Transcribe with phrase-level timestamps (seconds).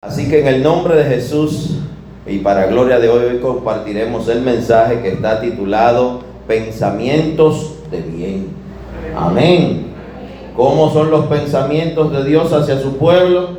[0.00, 1.70] Así que en el nombre de Jesús
[2.24, 8.46] y para gloria de hoy, hoy compartiremos el mensaje que está titulado Pensamientos de bien.
[9.16, 9.88] Amén.
[10.54, 13.58] ¿Cómo son los pensamientos de Dios hacia su pueblo?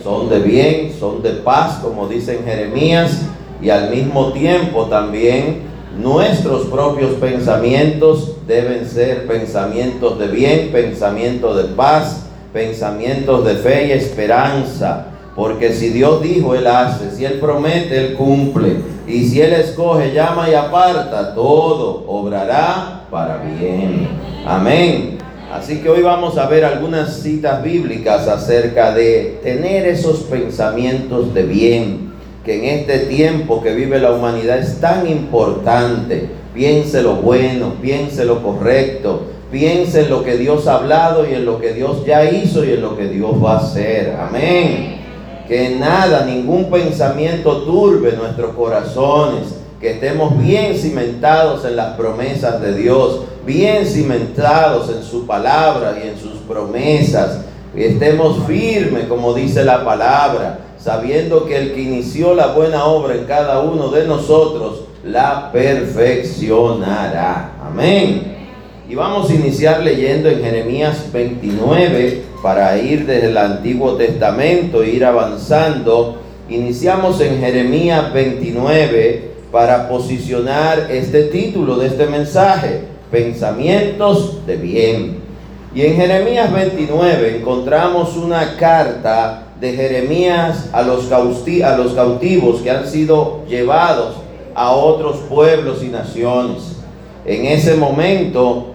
[0.00, 3.22] Son de bien, son de paz, como dice en Jeremías,
[3.60, 5.62] y al mismo tiempo también
[6.00, 13.90] nuestros propios pensamientos deben ser pensamientos de bien, pensamientos de paz, pensamientos de fe y
[13.90, 15.07] esperanza
[15.38, 17.12] porque si Dios dijo, Él hace.
[17.12, 18.78] Si Él promete, Él cumple.
[19.06, 24.08] Y si Él escoge, llama y aparta, todo obrará para bien.
[24.44, 25.16] Amén.
[25.52, 31.44] Así que hoy vamos a ver algunas citas bíblicas acerca de tener esos pensamientos de
[31.44, 32.12] bien,
[32.44, 36.30] que en este tiempo que vive la humanidad es tan importante.
[36.52, 41.44] Piense lo bueno, piense lo correcto, piense en lo que Dios ha hablado y en
[41.44, 44.16] lo que Dios ya hizo y en lo que Dios va a hacer.
[44.18, 44.97] Amén
[45.48, 52.74] que nada, ningún pensamiento turbe nuestros corazones, que estemos bien cimentados en las promesas de
[52.74, 57.40] Dios, bien cimentados en su palabra y en sus promesas,
[57.74, 63.14] que estemos firmes, como dice la palabra, sabiendo que el que inició la buena obra
[63.14, 67.52] en cada uno de nosotros, la perfeccionará.
[67.66, 68.36] Amén.
[68.88, 75.04] Y vamos a iniciar leyendo en Jeremías 29 para ir desde el Antiguo Testamento, ir
[75.04, 76.18] avanzando.
[76.48, 85.18] Iniciamos en Jeremías 29 para posicionar este título de este mensaje, Pensamientos de Bien.
[85.74, 92.70] Y en Jeremías 29 encontramos una carta de Jeremías a los, a los cautivos que
[92.70, 94.16] han sido llevados
[94.54, 96.76] a otros pueblos y naciones.
[97.24, 98.74] En ese momento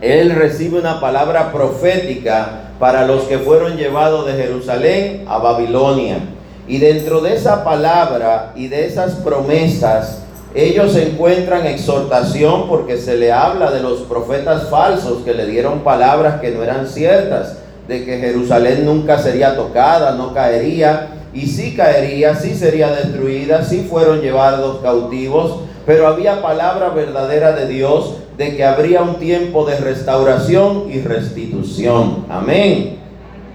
[0.00, 6.18] él recibe una palabra profética para los que fueron llevados de Jerusalén a Babilonia.
[6.66, 10.22] Y dentro de esa palabra y de esas promesas,
[10.54, 16.40] ellos encuentran exhortación porque se le habla de los profetas falsos que le dieron palabras
[16.40, 22.34] que no eran ciertas, de que Jerusalén nunca sería tocada, no caería, y sí caería,
[22.34, 28.64] sí sería destruida, sí fueron llevados cautivos, pero había palabra verdadera de Dios de que
[28.64, 32.24] habría un tiempo de restauración y restitución.
[32.28, 32.98] Amén.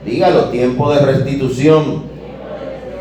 [0.05, 2.03] Dígalo, tiempo de restitución.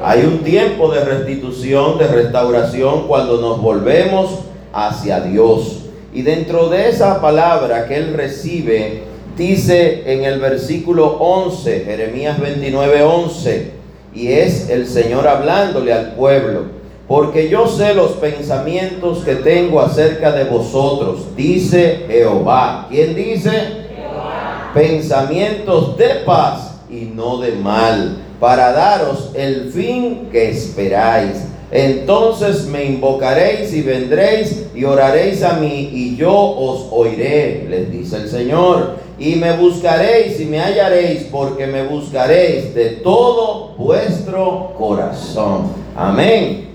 [0.01, 4.39] Hay un tiempo de restitución, de restauración cuando nos volvemos
[4.73, 5.87] hacia Dios.
[6.15, 9.03] Y dentro de esa palabra que él recibe,
[9.37, 13.71] dice en el versículo 11, Jeremías 29, 11,
[14.15, 20.33] y es el Señor hablándole al pueblo porque yo sé los pensamientos que tengo acerca
[20.33, 22.87] de vosotros, dice Jehová.
[22.91, 23.51] ¿Quién dice?
[23.51, 24.71] Jehová.
[24.73, 31.47] Pensamientos de paz y no de mal, para daros el fin que esperáis.
[31.71, 38.17] Entonces me invocaréis y vendréis y oraréis a mí y yo os oiré, les dice
[38.17, 38.97] el Señor.
[39.19, 45.73] Y me buscaréis y me hallaréis porque me buscaréis de todo vuestro corazón.
[45.97, 46.72] Amén.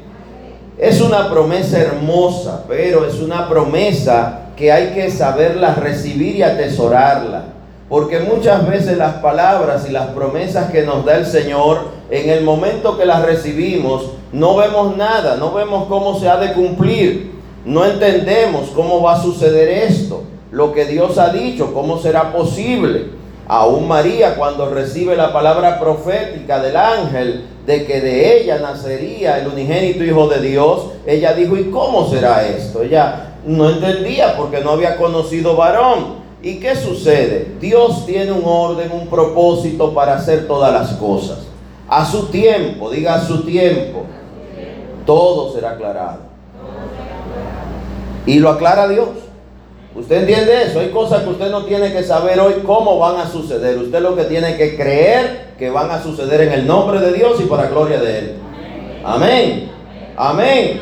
[0.78, 7.46] Es una promesa hermosa, pero es una promesa que hay que saberla recibir y atesorarla.
[7.90, 11.80] Porque muchas veces las palabras y las promesas que nos da el Señor,
[12.12, 16.54] en el momento que las recibimos, no vemos nada, no vemos cómo se ha de
[16.54, 17.32] cumplir,
[17.66, 23.18] no entendemos cómo va a suceder esto, lo que Dios ha dicho, cómo será posible.
[23.48, 29.50] Aún María cuando recibe la palabra profética del ángel de que de ella nacería el
[29.50, 32.82] unigénito Hijo de Dios, ella dijo, ¿y cómo será esto?
[32.82, 36.26] Ella no entendía porque no había conocido varón.
[36.42, 37.56] ¿Y qué sucede?
[37.60, 41.40] Dios tiene un orden, un propósito para hacer todas las cosas.
[41.90, 44.06] A su tiempo, diga a su tiempo,
[45.06, 46.20] todo será aclarado.
[48.26, 49.10] Y lo aclara Dios.
[49.94, 50.80] ¿Usted entiende eso?
[50.80, 53.78] Hay cosas que usted no tiene que saber hoy cómo van a suceder.
[53.78, 57.40] Usted lo que tiene que creer que van a suceder en el nombre de Dios
[57.42, 58.36] y para gloria de Él.
[59.04, 59.72] Amén.
[60.16, 60.82] Amén.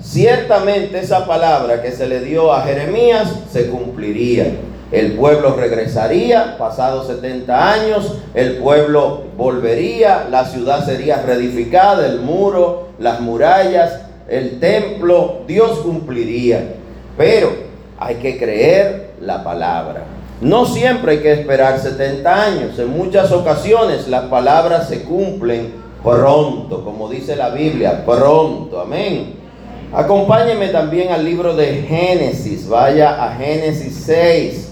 [0.00, 4.56] Ciertamente esa palabra que se le dio a Jeremías se cumpliría.
[4.92, 12.88] El pueblo regresaría, pasados 70 años, el pueblo volvería, la ciudad sería reedificada, el muro,
[12.98, 16.74] las murallas, el templo, Dios cumpliría.
[17.16, 17.52] Pero
[17.98, 20.02] hay que creer la palabra.
[20.40, 22.78] No siempre hay que esperar 70 años.
[22.78, 28.80] En muchas ocasiones las palabras se cumplen pronto, como dice la Biblia, pronto.
[28.80, 29.34] Amén.
[29.92, 32.66] Acompáñeme también al libro de Génesis.
[32.68, 34.68] Vaya a Génesis 6.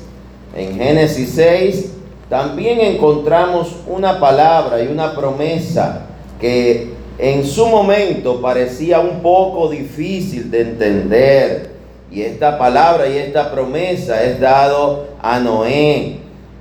[0.56, 1.92] En Génesis 6
[2.30, 6.06] también encontramos una palabra y una promesa
[6.40, 11.77] que en su momento parecía un poco difícil de entender.
[12.10, 16.16] Y esta palabra y esta promesa es dado a Noé,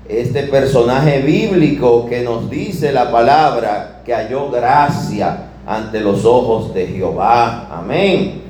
[0.10, 6.88] este personaje bíblico que nos dice la palabra que halló gracia ante los ojos de
[6.88, 7.68] Jehová.
[7.72, 8.42] Amén.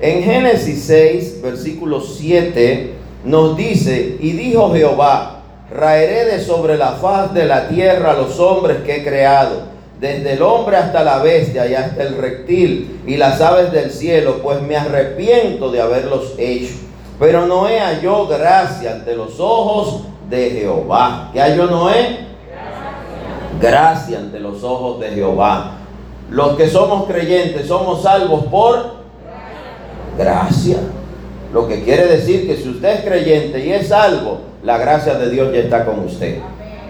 [0.00, 2.94] En Génesis 6, versículo 7,
[3.24, 8.78] nos dice, y dijo Jehová, raeré de sobre la faz de la tierra los hombres
[8.84, 9.71] que he creado
[10.02, 14.40] desde el hombre hasta la bestia y hasta el reptil y las aves del cielo,
[14.42, 16.74] pues me arrepiento de haberlos hecho.
[17.20, 21.30] Pero Noé halló gracia ante los ojos de Jehová.
[21.32, 22.18] ¿Qué halló Noé?
[23.60, 25.74] Gracia ante los ojos de Jehová.
[26.30, 29.04] Los que somos creyentes somos salvos por
[30.18, 30.78] gracia.
[31.52, 35.30] Lo que quiere decir que si usted es creyente y es salvo, la gracia de
[35.30, 36.38] Dios ya está con usted.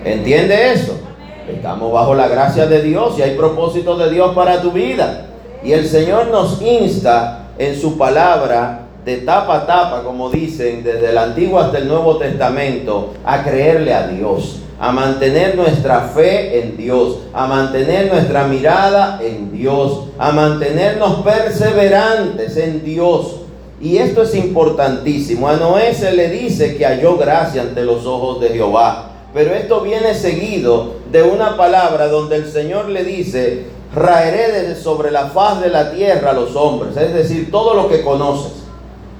[0.03, 1.12] ¿Entiende eso?
[1.48, 5.26] Estamos bajo la gracia de Dios y hay propósito de Dios para tu vida.
[5.64, 11.10] Y el Señor nos insta en su palabra de tapa a tapa, como dicen, desde
[11.10, 16.76] el Antiguo hasta el Nuevo Testamento, a creerle a Dios, a mantener nuestra fe en
[16.76, 23.40] Dios, a mantener nuestra mirada en Dios, a mantenernos perseverantes en Dios.
[23.80, 25.48] Y esto es importantísimo.
[25.48, 29.12] A Noé se le dice que halló gracia ante los ojos de Jehová.
[29.34, 35.29] Pero esto viene seguido de una palabra donde el Señor le dice, raeré sobre la
[35.29, 38.52] faz de la tierra a los hombres, es decir, todo lo que conoces,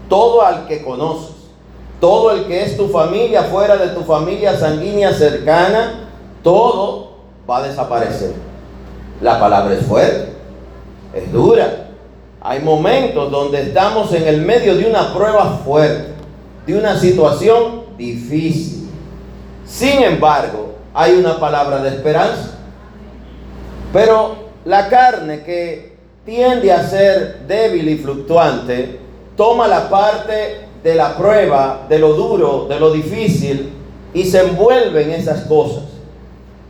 [0.09, 1.37] todo al que conoces,
[2.01, 6.09] todo el que es tu familia, fuera de tu familia sanguínea cercana,
[6.43, 7.13] todo
[7.49, 8.35] va a desaparecer.
[9.21, 10.33] La palabra es fuerte,
[11.15, 11.91] es dura.
[12.41, 16.09] Hay momentos donde estamos en el medio de una prueba fuerte,
[16.67, 18.82] de una situación difícil.
[19.73, 22.59] Sin embargo, hay una palabra de esperanza.
[23.91, 24.37] Pero
[24.67, 25.97] la carne que
[26.27, 29.01] tiende a ser débil y fluctuante,
[29.35, 33.73] toma la parte de la prueba, de lo duro, de lo difícil,
[34.13, 35.85] y se envuelve en esas cosas.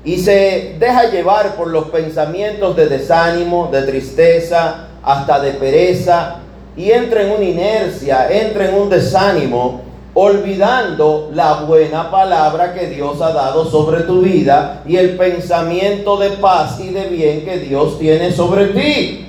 [0.04, 6.36] Y se deja llevar por los pensamientos de desánimo, de tristeza, hasta de pereza,
[6.76, 13.20] y entra en una inercia, entra en un desánimo olvidando la buena palabra que Dios
[13.22, 17.98] ha dado sobre tu vida y el pensamiento de paz y de bien que Dios
[17.98, 19.26] tiene sobre ti.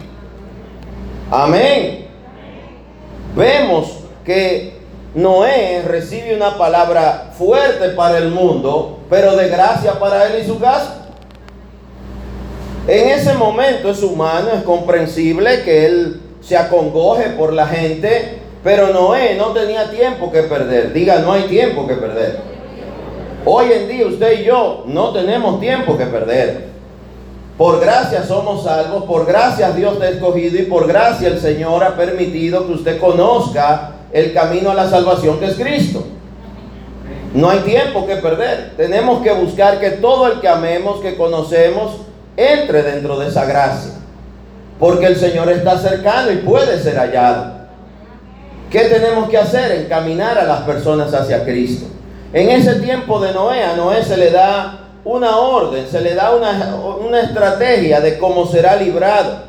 [1.32, 2.08] Amén.
[3.36, 4.78] Vemos que
[5.16, 10.60] Noé recibe una palabra fuerte para el mundo, pero de gracia para él y su
[10.60, 11.08] casa.
[12.88, 18.94] En ese momento es humano, es comprensible que él se acongoje por la gente pero
[18.94, 20.94] Noé no tenía tiempo que perder.
[20.94, 22.40] Diga, no hay tiempo que perder.
[23.46, 26.72] Hoy en día usted y yo no tenemos tiempo que perder.
[27.58, 31.84] Por gracia somos salvos, por gracia Dios te ha escogido y por gracia el Señor
[31.84, 36.04] ha permitido que usted conozca el camino a la salvación que es Cristo.
[37.34, 38.74] No hay tiempo que perder.
[38.78, 41.98] Tenemos que buscar que todo el que amemos, que conocemos,
[42.38, 43.92] entre dentro de esa gracia.
[44.80, 47.63] Porque el Señor está cercano y puede ser hallado.
[48.74, 49.72] ¿Qué tenemos que hacer?
[49.72, 51.86] Encaminar a las personas hacia Cristo.
[52.34, 56.32] En ese tiempo de Noé, a Noé se le da una orden, se le da
[56.34, 59.44] una, estrategia de cómo será librado.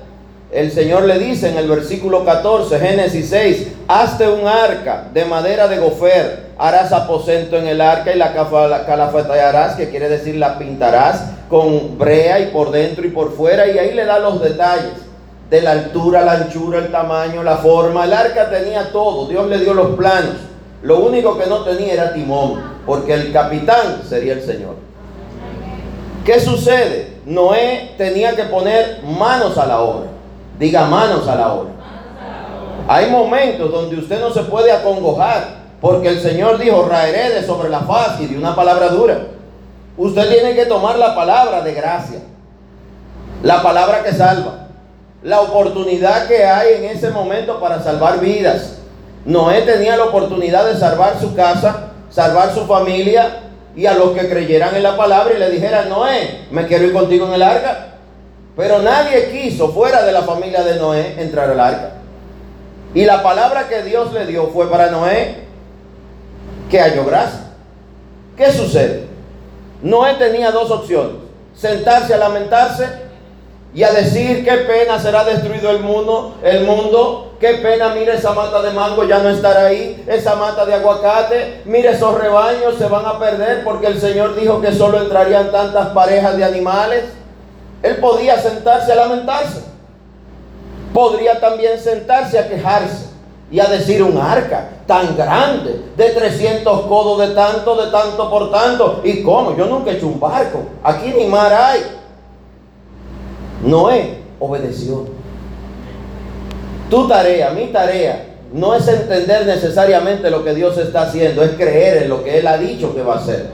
[0.53, 5.69] El Señor le dice en el versículo 14, Génesis 6, hazte un arca de madera
[5.69, 11.31] de gofer, harás aposento en el arca y la calafatearás, que quiere decir la pintarás
[11.49, 15.14] con brea y por dentro y por fuera, y ahí le da los detalles
[15.55, 18.07] de la altura, la anchura, el tamaño, la forma.
[18.07, 20.35] El arca tenía todo, Dios le dio los planos.
[20.83, 24.75] Lo único que no tenía era timón, porque el capitán sería el Señor.
[26.25, 27.19] ¿Qué sucede?
[27.25, 30.09] Noé tenía que poner manos a la obra.
[30.59, 31.71] Diga manos a la obra.
[32.89, 37.81] Hay momentos donde usted no se puede acongojar, porque el Señor dijo, raeré sobre la
[37.81, 39.19] faz y de una palabra dura.
[39.97, 42.19] Usted tiene que tomar la palabra de gracia,
[43.45, 44.64] la palabra que salva
[45.25, 48.77] la oportunidad que hay en ese momento para salvar vidas.
[49.25, 53.41] Noé tenía la oportunidad de salvar su casa, salvar su familia
[53.75, 56.93] y a los que creyeran en la palabra y le dijeran, Noé, me quiero ir
[56.93, 57.95] contigo en el arca.
[58.55, 61.91] Pero nadie quiso fuera de la familia de Noé entrar al arca.
[62.95, 65.39] Y la palabra que Dios le dio fue para Noé
[66.71, 67.41] que halló gracia.
[68.37, 69.07] ¿Qué sucede?
[69.83, 71.17] Noé tenía dos opciones.
[71.57, 73.04] Sentarse a lamentarse
[73.75, 78.33] y a decir qué pena será destruido el mundo, el mundo, qué pena, mire esa
[78.33, 82.87] mata de mango ya no estará ahí, esa mata de aguacate, mire esos rebaños se
[82.87, 87.05] van a perder porque el Señor dijo que solo entrarían tantas parejas de animales.
[87.83, 89.65] Él podía sentarse a lamentarse.
[90.93, 93.09] Podría también sentarse a quejarse
[93.51, 98.53] y a decir un arca tan grande, de 300 codos de tanto, de tanto por
[98.53, 99.01] tanto.
[99.03, 99.57] ¿Y cómo?
[99.57, 100.63] Yo nunca he hecho un barco.
[100.85, 102.04] Aquí ni mar hay.
[103.65, 105.07] Noé obedeció.
[106.91, 112.05] Tu tarea, mi tarea, no es entender necesariamente lo que Dios está haciendo, es creer
[112.05, 113.51] en lo que Él ha dicho que va a hacer.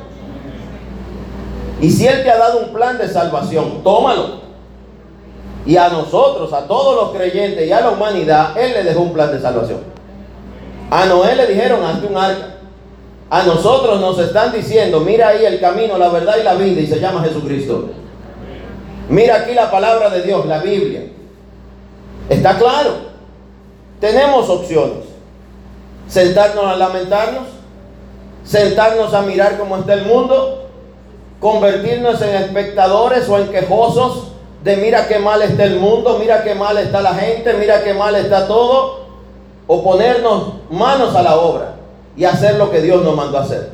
[1.81, 4.41] Y si Él te ha dado un plan de salvación, tómalo.
[5.65, 9.13] Y a nosotros, a todos los creyentes y a la humanidad, Él le dejó un
[9.13, 9.79] plan de salvación.
[10.91, 12.57] A Noé le dijeron, hazte un arca.
[13.31, 16.87] A nosotros nos están diciendo, mira ahí el camino, la verdad y la vida, y
[16.87, 17.91] se llama Jesucristo.
[19.11, 21.03] Mira aquí la palabra de Dios, la Biblia.
[22.29, 23.11] Está claro.
[24.01, 25.05] Tenemos opciones.
[26.07, 27.49] Sentarnos a lamentarnos,
[28.45, 30.69] sentarnos a mirar cómo está el mundo,
[31.41, 34.29] convertirnos en espectadores o en quejosos
[34.63, 37.95] de mira qué mal está el mundo, mira qué mal está la gente, mira qué
[37.95, 39.07] mal está todo,
[39.67, 41.75] o ponernos manos a la obra
[42.17, 43.71] y hacer lo que Dios nos mandó a hacer.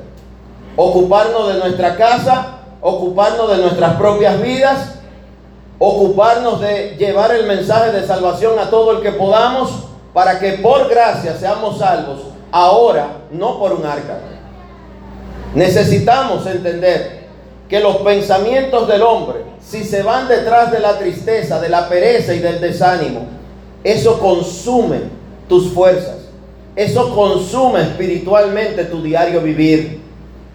[0.76, 4.95] Ocuparnos de nuestra casa, ocuparnos de nuestras propias vidas,
[5.78, 9.70] ocuparnos de llevar el mensaje de salvación a todo el que podamos
[10.12, 14.18] para que por gracia seamos salvos ahora, no por un arca.
[15.54, 17.26] Necesitamos entender
[17.68, 22.34] que los pensamientos del hombre, si se van detrás de la tristeza, de la pereza
[22.34, 23.26] y del desánimo,
[23.82, 25.00] eso consume
[25.48, 26.26] tus fuerzas.
[26.74, 30.02] Eso consume espiritualmente tu diario vivir.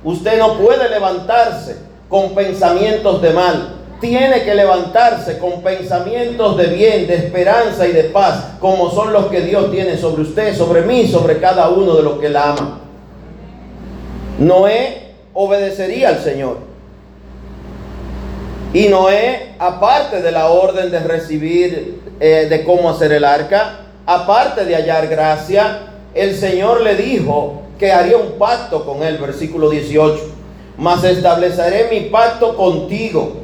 [0.03, 3.80] Usted no puede levantarse con pensamientos de mal.
[4.01, 9.27] Tiene que levantarse con pensamientos de bien, de esperanza y de paz, como son los
[9.27, 12.79] que Dios tiene sobre usted, sobre mí, sobre cada uno de los que la ama.
[14.39, 16.57] Noé obedecería al Señor.
[18.73, 24.65] Y Noé, aparte de la orden de recibir, eh, de cómo hacer el arca, aparte
[24.65, 25.81] de hallar gracia,
[26.15, 30.17] el Señor le dijo que haría un pacto con él, versículo 18.
[30.77, 33.40] Mas estableceré mi pacto contigo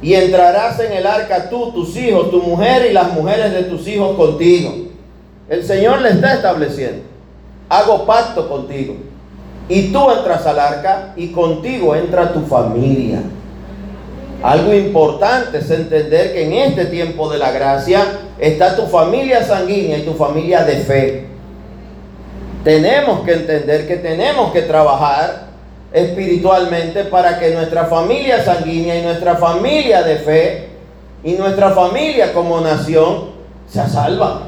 [0.00, 3.86] y entrarás en el arca tú, tus hijos, tu mujer y las mujeres de tus
[3.88, 4.72] hijos contigo.
[5.48, 7.02] El Señor le está estableciendo,
[7.68, 8.94] hago pacto contigo.
[9.68, 13.22] Y tú entras al arca y contigo entra tu familia.
[14.42, 18.04] Algo importante es entender que en este tiempo de la gracia
[18.38, 21.26] está tu familia sanguínea y tu familia de fe.
[22.62, 25.47] Tenemos que entender que tenemos que trabajar
[25.92, 30.68] espiritualmente para que nuestra familia sanguínea y nuestra familia de fe
[31.24, 33.30] y nuestra familia como nación
[33.68, 34.42] sea salva.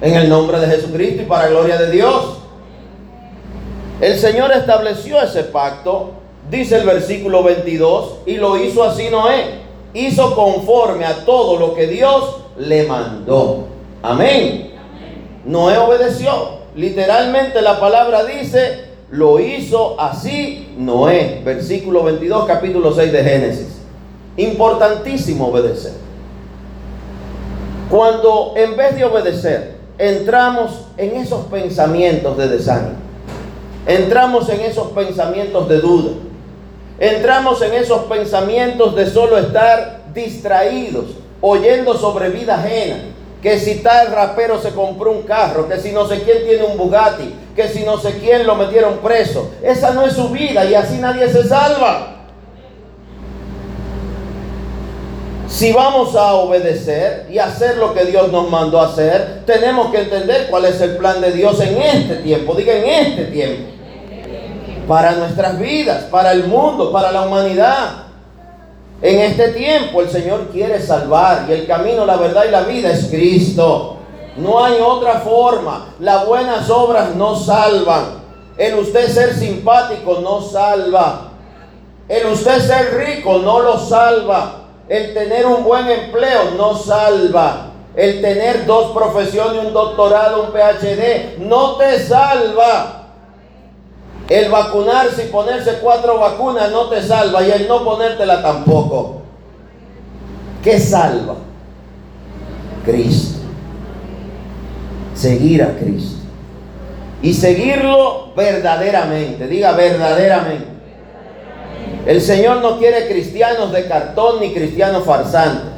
[0.00, 2.38] En el nombre de Jesucristo y para gloria de Dios.
[4.00, 9.60] El Señor estableció ese pacto dice el versículo 22, y lo hizo así Noé,
[9.94, 13.64] hizo conforme a todo lo que Dios le mandó.
[14.02, 14.72] Amén.
[15.44, 16.62] Noé obedeció.
[16.74, 21.42] Literalmente la palabra dice, lo hizo así Noé.
[21.44, 23.82] Versículo 22, capítulo 6 de Génesis.
[24.38, 25.92] Importantísimo obedecer.
[27.90, 32.94] Cuando en vez de obedecer, entramos en esos pensamientos de desánimo,
[33.86, 36.12] entramos en esos pensamientos de duda,
[36.98, 41.04] entramos en esos pensamientos de solo estar distraídos,
[41.42, 42.96] oyendo sobre vida ajena.
[43.42, 46.78] Que si tal rapero se compró un carro, que si no sé quién tiene un
[46.78, 49.50] Bugatti, que si no sé quién lo metieron preso.
[49.62, 52.08] Esa no es su vida y así nadie se salva.
[55.48, 60.46] Si vamos a obedecer y hacer lo que Dios nos mandó hacer, tenemos que entender
[60.48, 62.54] cuál es el plan de Dios en este tiempo.
[62.54, 63.72] Diga en este tiempo
[64.86, 68.06] para nuestras vidas, para el mundo, para la humanidad.
[69.02, 72.92] En este tiempo el Señor quiere salvar y el camino, la verdad y la vida
[72.92, 73.96] es Cristo.
[74.36, 75.88] No hay otra forma.
[75.98, 78.22] Las buenas obras no salvan.
[78.56, 81.32] El usted ser simpático no salva.
[82.08, 84.68] El usted ser rico no lo salva.
[84.88, 87.70] El tener un buen empleo no salva.
[87.96, 93.01] El tener dos profesiones, un doctorado, un PhD, no te salva.
[94.32, 99.20] El vacunarse y ponerse cuatro vacunas no te salva y el no ponértela tampoco.
[100.64, 101.34] ¿Qué salva?
[102.82, 103.40] Cristo.
[105.14, 106.16] Seguir a Cristo.
[107.20, 109.46] Y seguirlo verdaderamente.
[109.48, 110.68] Diga verdaderamente.
[112.06, 115.72] El Señor no quiere cristianos de cartón ni cristianos farsantes.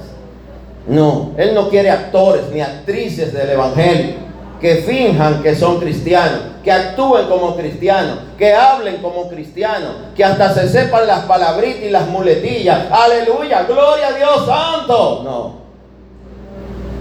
[0.87, 4.24] No, Él no quiere actores ni actrices del Evangelio
[4.61, 10.55] que finjan que son cristianos que actúen como cristianos, que hablen como cristianos, que hasta
[10.55, 12.91] se sepan las palabritas y las muletillas.
[12.91, 15.21] Aleluya, gloria a Dios santo.
[15.23, 15.65] No.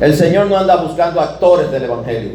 [0.01, 2.33] El Señor no anda buscando actores del Evangelio.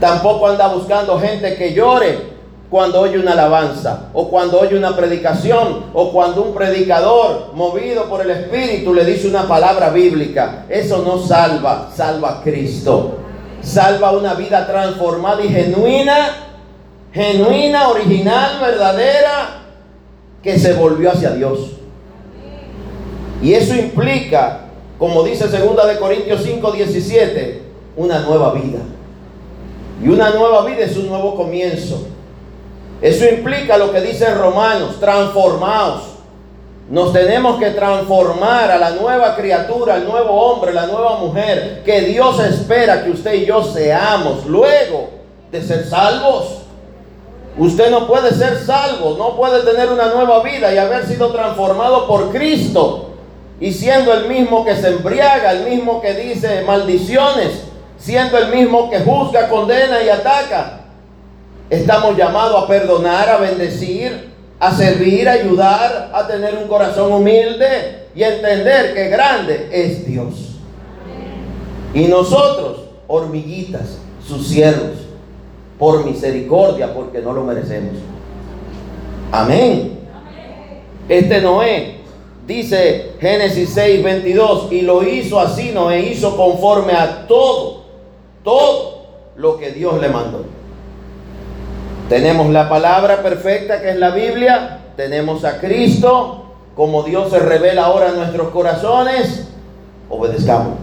[0.00, 2.34] Tampoco anda buscando gente que llore
[2.70, 8.22] cuando oye una alabanza, o cuando oye una predicación, o cuando un predicador movido por
[8.22, 10.64] el Espíritu le dice una palabra bíblica.
[10.68, 13.25] Eso no salva, salva a Cristo.
[13.62, 16.28] Salva una vida transformada y genuina,
[17.12, 19.62] genuina, original, verdadera,
[20.42, 21.72] que se volvió hacia Dios.
[23.42, 24.66] Y eso implica,
[24.98, 27.62] como dice 2 de Corintios 5, 17,
[27.96, 28.78] una nueva vida.
[30.02, 32.06] Y una nueva vida es un nuevo comienzo.
[33.00, 36.15] Eso implica lo que dice Romanos, transformaos.
[36.88, 42.02] Nos tenemos que transformar a la nueva criatura, al nuevo hombre, la nueva mujer, que
[42.02, 45.10] Dios espera que usted y yo seamos luego
[45.50, 46.62] de ser salvos.
[47.58, 52.06] Usted no puede ser salvo, no puede tener una nueva vida y haber sido transformado
[52.06, 53.10] por Cristo
[53.58, 57.62] y siendo el mismo que se embriaga, el mismo que dice maldiciones,
[57.98, 60.82] siendo el mismo que juzga, condena y ataca.
[61.68, 68.06] Estamos llamados a perdonar, a bendecir, a servir, a ayudar, a tener un corazón humilde
[68.14, 70.56] y entender que grande es Dios.
[71.92, 74.98] Y nosotros, hormiguitas, sus siervos,
[75.78, 77.94] por misericordia, porque no lo merecemos.
[79.30, 79.98] Amén.
[81.08, 81.98] Este Noé,
[82.46, 87.84] dice Génesis 6, 22, y lo hizo así, Noé hizo conforme a todo,
[88.42, 90.55] todo lo que Dios le mandó.
[92.08, 96.44] Tenemos la palabra perfecta que es la Biblia, tenemos a Cristo,
[96.76, 99.48] como Dios se revela ahora en nuestros corazones,
[100.08, 100.74] obedezcamos.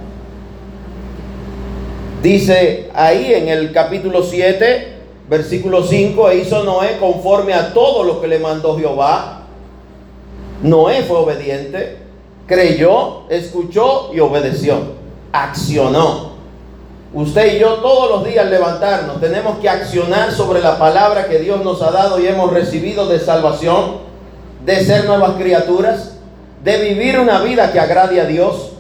[2.21, 4.95] Dice ahí en el capítulo 7,
[5.29, 9.43] versículo 5, e hizo Noé conforme a todo lo que le mandó Jehová.
[10.61, 11.99] Noé fue obediente,
[12.47, 14.75] creyó, escuchó y obedeció,
[15.31, 16.32] accionó.
[17.13, 21.63] Usted y yo todos los días levantarnos, tenemos que accionar sobre la palabra que Dios
[21.63, 23.97] nos ha dado y hemos recibido de salvación,
[24.65, 26.15] de ser nuevas criaturas,
[26.63, 28.71] de vivir una vida que agrade a Dios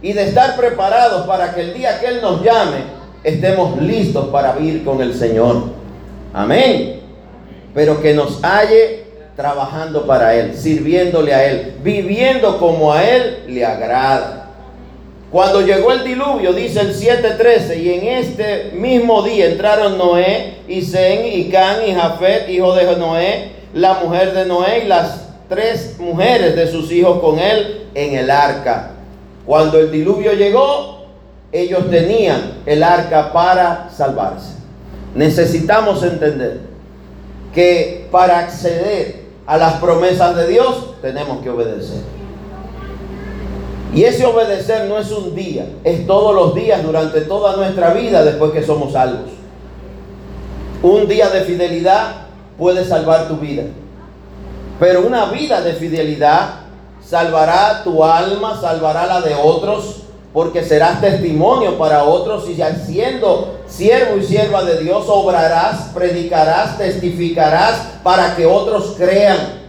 [0.00, 2.84] y de estar preparados para que el día que Él nos llame
[3.24, 5.64] estemos listos para vivir con el Señor.
[6.32, 7.00] Amén.
[7.74, 13.64] Pero que nos halle trabajando para Él, sirviéndole a Él, viviendo como a Él le
[13.64, 14.41] agrada.
[15.32, 20.82] Cuando llegó el diluvio, dice el 7:13, y en este mismo día entraron Noé, y
[20.82, 25.96] Zen, y Can, y Jafet, hijo de Noé, la mujer de Noé, y las tres
[25.98, 28.90] mujeres de sus hijos con él en el arca.
[29.46, 31.06] Cuando el diluvio llegó,
[31.50, 34.52] ellos tenían el arca para salvarse.
[35.14, 36.60] Necesitamos entender
[37.54, 42.21] que para acceder a las promesas de Dios tenemos que obedecer.
[43.94, 48.24] Y ese obedecer no es un día, es todos los días durante toda nuestra vida
[48.24, 49.30] después que somos salvos.
[50.82, 52.26] Un día de fidelidad
[52.58, 53.64] puede salvar tu vida.
[54.80, 56.60] Pero una vida de fidelidad
[57.04, 60.02] salvará tu alma, salvará la de otros,
[60.32, 67.98] porque serás testimonio para otros y siendo siervo y sierva de Dios, obrarás, predicarás, testificarás
[68.02, 69.61] para que otros crean.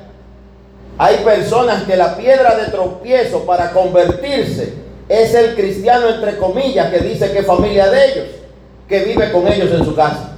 [0.97, 4.73] Hay personas que la piedra de tropiezo para convertirse
[5.09, 8.25] es el cristiano, entre comillas, que dice que es familia de ellos,
[8.87, 10.31] que vive con ellos en su casa.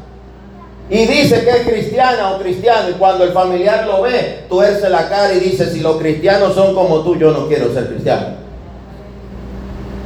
[0.89, 5.09] Y dice que es cristiana o cristiano, y cuando el familiar lo ve, tuerce la
[5.09, 8.27] cara y dice, si los cristianos son como tú, yo no quiero ser cristiano.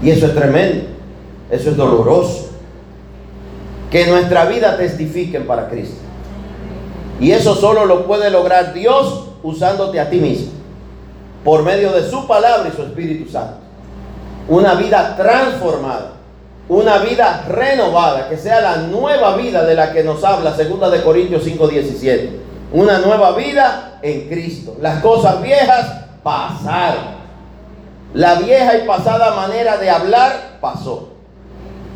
[0.01, 0.85] Y eso es tremendo,
[1.51, 2.49] eso es doloroso.
[3.91, 5.97] Que nuestra vida testifiquen para Cristo.
[7.19, 10.51] Y eso solo lo puede lograr Dios usándote a ti mismo,
[11.43, 13.57] por medio de su palabra y su Espíritu Santo.
[14.47, 16.13] Una vida transformada,
[16.67, 21.03] una vida renovada, que sea la nueva vida de la que nos habla 2 de
[21.03, 22.29] Corintios 5:17.
[22.71, 24.77] Una nueva vida en Cristo.
[24.79, 27.19] Las cosas viejas pasaron.
[28.13, 31.09] La vieja y pasada manera de hablar pasó.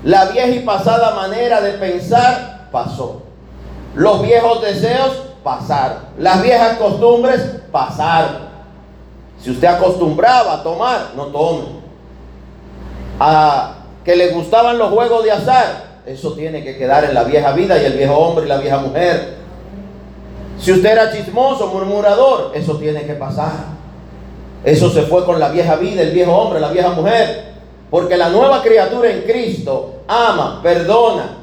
[0.04, 3.22] La vieja y pasada manera de pensar pasó.
[3.96, 5.12] Los viejos deseos
[5.44, 6.10] pasar.
[6.18, 8.54] Las viejas costumbres, pasar.
[9.42, 11.64] Si usted acostumbraba a tomar, no tome.
[13.20, 17.52] A que le gustaban los juegos de azar, eso tiene que quedar en la vieja
[17.52, 19.36] vida y el viejo hombre y la vieja mujer.
[20.60, 23.74] Si usted era chismoso, murmurador, eso tiene que pasar.
[24.64, 27.54] Eso se fue con la vieja vida, el viejo hombre, la vieja mujer.
[27.90, 31.43] Porque la nueva criatura en Cristo ama, perdona,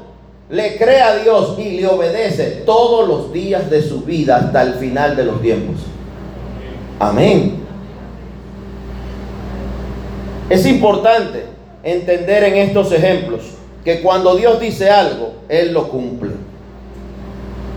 [0.51, 4.73] le cree a Dios y le obedece todos los días de su vida hasta el
[4.75, 5.77] final de los tiempos.
[6.99, 7.55] Amén.
[10.49, 11.45] Es importante
[11.83, 13.41] entender en estos ejemplos
[13.85, 16.31] que cuando Dios dice algo, Él lo cumple.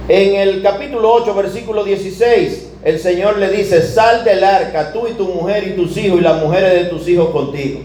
[0.08, 5.12] En el capítulo 8, versículo 16, el Señor le dice, sal del arca, tú y
[5.12, 7.80] tu mujer y tus hijos y las mujeres de tus hijos contigo.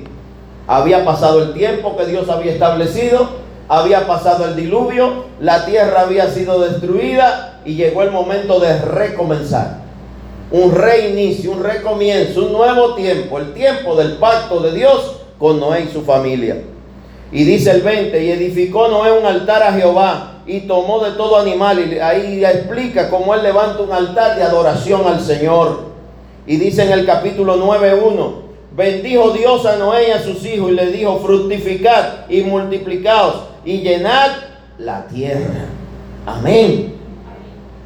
[0.67, 6.27] Había pasado el tiempo que Dios había establecido, había pasado el diluvio, la tierra había
[6.29, 9.77] sido destruida y llegó el momento de recomenzar.
[10.51, 15.84] Un reinicio, un recomienzo, un nuevo tiempo, el tiempo del pacto de Dios con Noé
[15.84, 16.58] y su familia.
[17.32, 21.38] Y dice el 20, y edificó Noé un altar a Jehová y tomó de todo
[21.38, 21.79] animal.
[21.79, 25.89] Y ahí explica cómo él levanta un altar de adoración al Señor.
[26.47, 28.32] Y dice en el capítulo 9.1,
[28.75, 33.82] bendijo Dios a Noé y a sus hijos y le dijo, fructificad y multiplicaos y
[33.82, 34.32] llenad
[34.79, 35.67] la tierra.
[36.25, 36.95] Amén.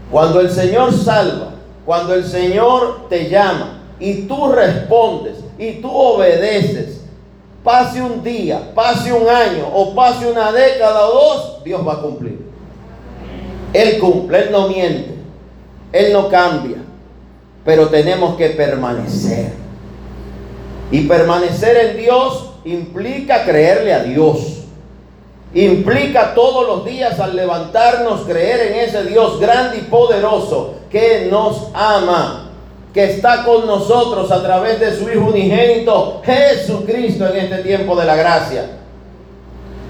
[0.10, 7.02] Cuando el Señor salva, cuando el Señor te llama y tú respondes y tú obedeces,
[7.66, 12.02] pase un día, pase un año o pase una década o dos, Dios va a
[12.02, 12.40] cumplir.
[13.74, 15.16] Él cumple, Él no miente,
[15.92, 16.78] Él no cambia,
[17.66, 19.52] pero tenemos que permanecer.
[20.92, 24.63] Y permanecer en Dios implica creerle a Dios.
[25.54, 31.68] Implica todos los días al levantarnos creer en ese Dios grande y poderoso que nos
[31.76, 32.50] ama,
[32.92, 38.06] que está con nosotros a través de su Hijo unigénito, Jesucristo, en este tiempo de
[38.06, 38.66] la gracia.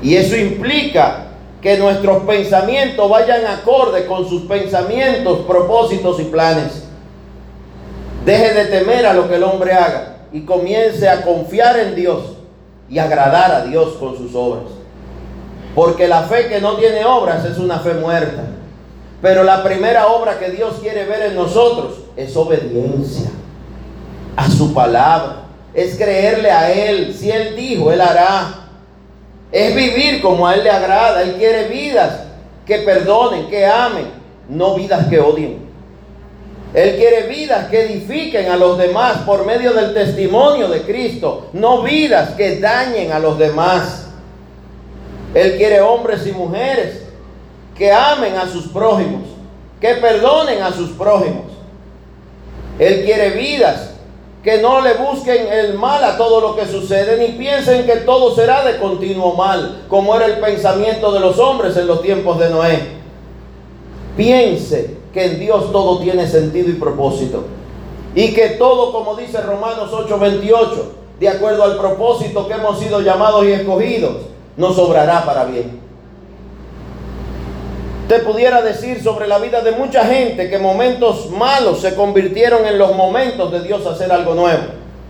[0.02, 1.28] Y eso implica
[1.62, 6.84] que nuestros pensamientos vayan acorde con sus pensamientos, propósitos y planes.
[8.26, 12.24] Deje de temer a lo que el hombre haga y comience a confiar en Dios
[12.90, 14.83] y agradar a Dios con sus obras.
[15.76, 18.44] Porque la fe que no tiene obras es una fe muerta.
[19.22, 23.30] Pero la primera obra que Dios quiere ver en nosotros es obediencia
[24.36, 25.44] a su palabra.
[25.74, 27.16] Es creerle a Él.
[27.18, 28.68] Si Él dijo, Él hará.
[29.52, 31.24] Es vivir como a Él le agrada.
[31.24, 32.20] Él quiere vidas
[32.66, 34.08] que perdonen, que amen,
[34.50, 35.64] no vidas que odien.
[36.74, 41.84] Él quiere vidas que edifiquen a los demás por medio del testimonio de Cristo, no
[41.84, 44.03] vidas que dañen a los demás.
[45.34, 47.04] Él quiere hombres y mujeres
[47.76, 49.24] que amen a sus prójimos,
[49.82, 51.46] que perdonen a sus prójimos.
[52.80, 53.92] Él quiere vidas
[54.44, 58.36] que no le busquen el mal a todo lo que sucede, ni piensen que todo
[58.36, 62.50] será de continuo mal, como era el pensamiento de los hombres en los tiempos de
[62.50, 62.80] Noé.
[64.18, 67.46] Piense que en Dios todo tiene sentido y propósito.
[68.16, 73.46] Y que todo, como dice Romanos 8:28, de acuerdo al propósito que hemos sido llamados
[73.46, 75.80] y escogidos, nos obrará para bien.
[78.08, 82.78] Te pudiera decir sobre la vida de mucha gente que momentos malos se convirtieron en
[82.78, 84.64] los momentos de Dios hacer algo nuevo.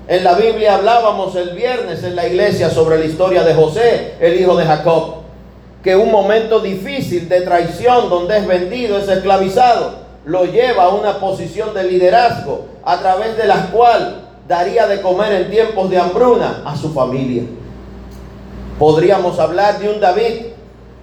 [0.07, 4.39] En la Biblia hablábamos el viernes en la iglesia sobre la historia de José, el
[4.39, 5.15] hijo de Jacob,
[5.83, 11.19] que un momento difícil de traición donde es vendido, es esclavizado, lo lleva a una
[11.19, 16.61] posición de liderazgo a través de la cual daría de comer en tiempos de hambruna
[16.65, 17.43] a su familia.
[18.83, 20.47] Podríamos hablar de un David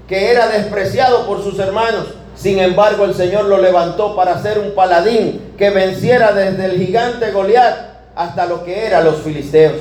[0.07, 2.09] que era despreciado por sus hermanos.
[2.37, 7.31] Sin embargo, el Señor lo levantó para ser un paladín que venciera desde el gigante
[7.31, 7.75] Goliat
[8.15, 9.77] hasta lo que eran los filisteos.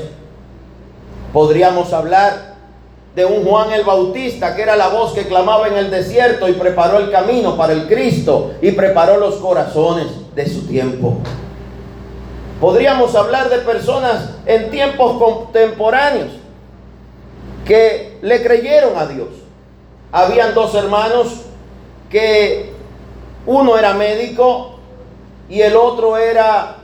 [1.34, 2.56] Podríamos hablar
[3.16, 6.54] de un Juan el Bautista, que era la voz que clamaba en el desierto y
[6.54, 11.18] preparó el camino para el Cristo y preparó los corazones de su tiempo.
[12.62, 16.39] Podríamos hablar de personas en tiempos contemporáneos
[17.70, 19.28] que le creyeron a Dios
[20.12, 21.42] habían dos hermanos
[22.10, 22.72] que
[23.46, 24.80] uno era médico
[25.48, 26.78] y el otro era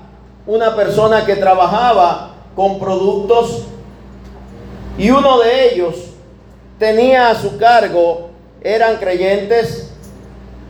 [0.45, 3.63] una persona que trabajaba con productos
[4.99, 5.95] y uno de ellos
[6.77, 8.29] tenía a su cargo,
[8.61, 9.91] eran creyentes,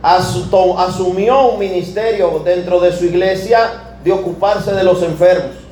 [0.02, 5.65] asumió un ministerio dentro de su iglesia de ocuparse de los enfermos.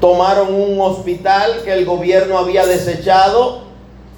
[0.00, 3.62] Tomaron un hospital que el gobierno había desechado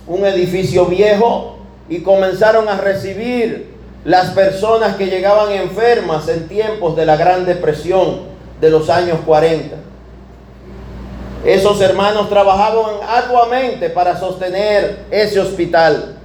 [0.07, 1.57] un edificio viejo
[1.89, 8.21] y comenzaron a recibir las personas que llegaban enfermas en tiempos de la Gran Depresión
[8.61, 9.77] de los años 40.
[11.45, 16.17] Esos hermanos trabajaban arduamente para sostener ese hospital.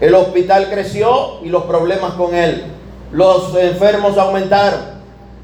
[0.00, 2.64] El hospital creció y los problemas con él.
[3.12, 4.99] Los enfermos aumentaron.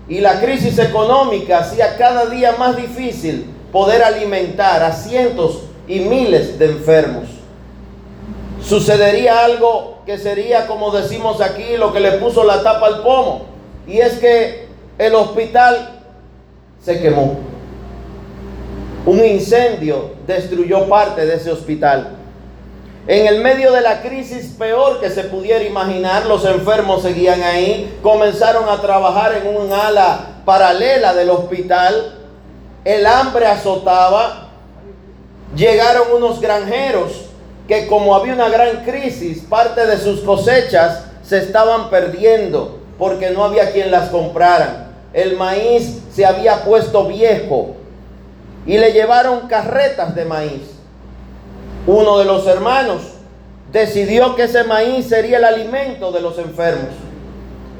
[0.08, 6.58] Y la crisis económica hacía cada día más difícil poder alimentar a cientos y miles
[6.58, 7.24] de enfermos.
[8.62, 13.46] sucedería algo que sería, como decimos aquí, lo que le puso la tapa al pomo.
[13.86, 14.66] Y es que
[14.98, 16.00] el hospital
[16.82, 17.36] se quemó.
[19.04, 22.16] Un incendio destruyó parte de ese hospital.
[23.08, 27.98] En el medio de la crisis peor que se pudiera imaginar, los enfermos seguían ahí,
[28.02, 32.18] comenzaron a trabajar en un ala paralela del hospital,
[32.84, 34.48] el hambre azotaba,
[35.54, 37.26] llegaron unos granjeros
[37.68, 43.44] que como había una gran crisis, parte de sus cosechas se estaban perdiendo porque no
[43.44, 44.88] había quien las comprara.
[45.12, 47.76] El maíz se había puesto viejo
[48.66, 50.75] y le llevaron carretas de maíz.
[51.86, 53.02] Uno de los hermanos
[53.70, 56.90] decidió que ese maíz sería el alimento de los enfermos.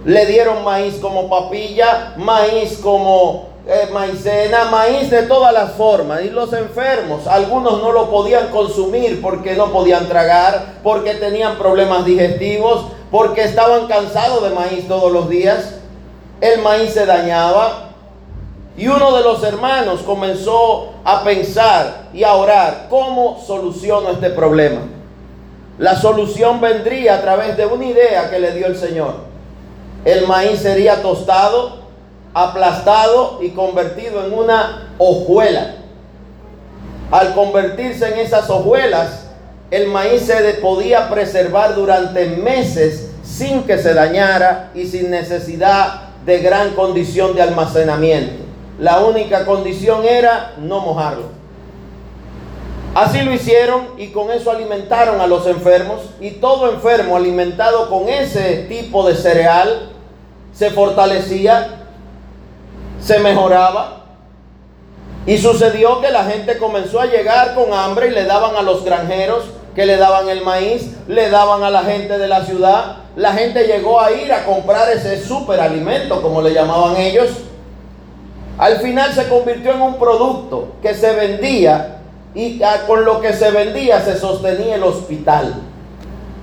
[0.05, 6.23] Le dieron maíz como papilla, maíz como eh, maicena, maíz de todas las formas.
[6.23, 12.05] Y los enfermos, algunos no lo podían consumir porque no podían tragar, porque tenían problemas
[12.05, 15.81] digestivos, porque estaban cansados de maíz todos los días.
[16.41, 17.86] El maíz se dañaba,
[18.77, 24.81] y uno de los hermanos comenzó a pensar y a orar, ¿cómo soluciono este problema?
[25.79, 29.15] La solución vendría a través de una idea que le dio el Señor.
[30.05, 31.79] El maíz sería tostado,
[32.35, 35.77] aplastado y convertido en una hojuela.
[37.11, 39.27] Al convertirse en esas hojuelas,
[39.71, 46.39] el maíz se podía preservar durante meses sin que se dañara y sin necesidad de
[46.39, 48.46] gran condición de almacenamiento.
[48.79, 51.25] La única condición era no mojarlo.
[52.95, 58.09] Así lo hicieron y con eso alimentaron a los enfermos y todo enfermo alimentado con
[58.09, 59.91] ese tipo de cereal
[60.55, 61.85] se fortalecía,
[62.99, 64.05] se mejoraba
[65.27, 68.83] y sucedió que la gente comenzó a llegar con hambre y le daban a los
[68.85, 72.97] granjeros que le daban el maíz, le daban a la gente de la ciudad.
[73.15, 77.29] La gente llegó a ir a comprar ese superalimento, como le llamaban ellos,
[78.59, 81.99] al final se convirtió en un producto que se vendía
[82.35, 85.55] y con lo que se vendía se sostenía el hospital.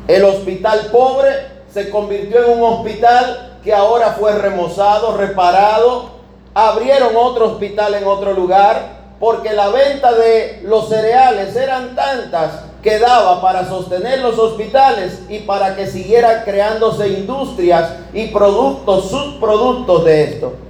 [0.08, 1.30] El hospital pobre
[1.72, 6.12] se convirtió en un hospital que ahora fue remozado, reparado.
[6.54, 13.00] Abrieron otro hospital en otro lugar porque la venta de los cereales eran tantas que
[13.00, 20.24] daba para sostener los hospitales y para que siguieran creándose industrias y productos, subproductos de
[20.26, 20.63] esto.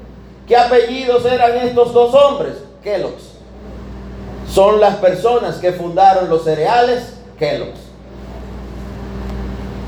[0.48, 2.54] ¿Qué apellidos eran estos dos hombres?
[2.84, 3.34] Kellogg's.
[4.50, 7.80] Son las personas que fundaron los cereales Kellogg's.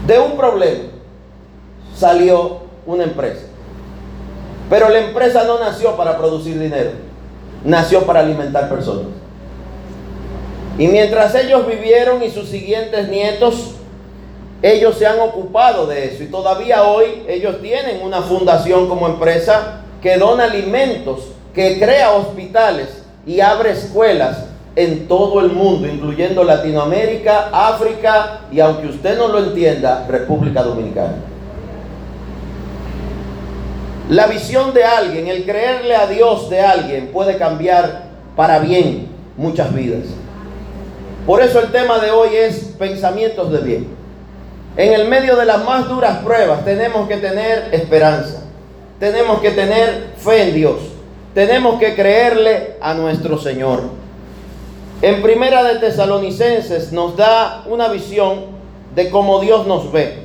[0.08, 0.90] De un problema
[1.96, 3.42] salió una empresa.
[4.70, 6.92] Pero la empresa no nació para producir dinero,
[7.64, 9.08] nació para alimentar personas.
[10.78, 13.76] Y mientras ellos vivieron y sus siguientes nietos,
[14.62, 16.24] ellos se han ocupado de eso.
[16.24, 22.90] Y todavía hoy ellos tienen una fundación como empresa que dona alimentos, que crea hospitales
[23.26, 24.38] y abre escuelas
[24.76, 31.16] en todo el mundo, incluyendo Latinoamérica, África y, aunque usted no lo entienda, República Dominicana.
[34.12, 38.04] La visión de alguien, el creerle a Dios de alguien puede cambiar
[38.36, 40.04] para bien muchas vidas.
[41.26, 43.88] Por eso el tema de hoy es pensamientos de bien.
[44.78, 48.45] En el medio de las más duras pruebas tenemos que tener esperanza
[49.00, 50.80] tenemos que tener fe en Dios.
[51.34, 53.84] Tenemos que creerle a nuestro Señor.
[55.02, 58.46] En Primera de Tesalonicenses nos da una visión
[58.96, 60.24] de cómo Dios nos ve.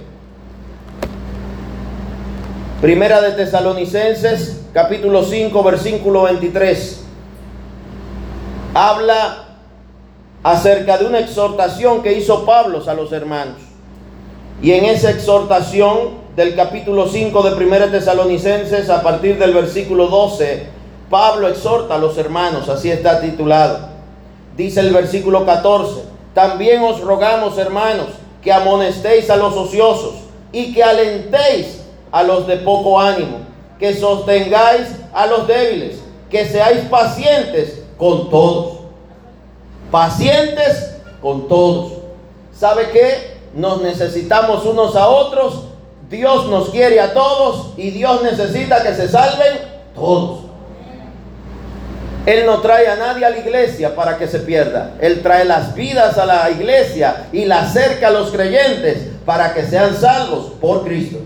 [2.81, 7.05] Primera de Tesalonicenses, capítulo 5, versículo 23.
[8.73, 9.49] Habla
[10.45, 13.57] acerca de una exhortación que hizo Pablo a los hermanos.
[14.63, 20.67] Y en esa exhortación del capítulo 5 de 1 Tesalonicenses, a partir del versículo 12,
[21.11, 23.89] Pablo exhorta a los hermanos, así está titulado.
[24.57, 26.03] Dice el versículo 14,
[26.35, 28.09] también os rogamos, hermanos,
[28.43, 30.15] que amonestéis a los ociosos
[30.53, 31.81] y que alentéis
[32.13, 33.39] a los de poco ánimo,
[33.79, 38.79] que sostengáis a los débiles, que seáis pacientes con todos.
[39.91, 41.95] Pacientes con todos.
[42.57, 43.41] ¿Sabe qué?
[43.55, 45.70] Nos necesitamos unos a otros
[46.11, 49.59] Dios nos quiere a todos y Dios necesita que se salven
[49.95, 50.41] todos.
[52.27, 54.95] Él no trae a nadie a la iglesia para que se pierda.
[55.01, 59.65] Él trae las vidas a la iglesia y la acerca a los creyentes para que
[59.65, 61.19] sean salvos por Cristo.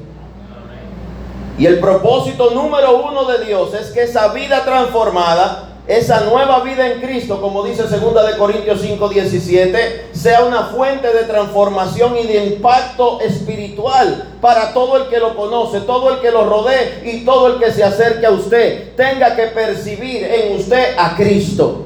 [1.58, 6.86] Y el propósito número uno de Dios es que esa vida transformada esa nueva vida
[6.90, 12.26] en Cristo, como dice 2 de Corintios 5, 17, sea una fuente de transformación y
[12.26, 17.24] de impacto espiritual para todo el que lo conoce, todo el que lo rodee y
[17.26, 18.94] todo el que se acerque a usted.
[18.96, 21.82] Tenga que percibir en usted a Cristo.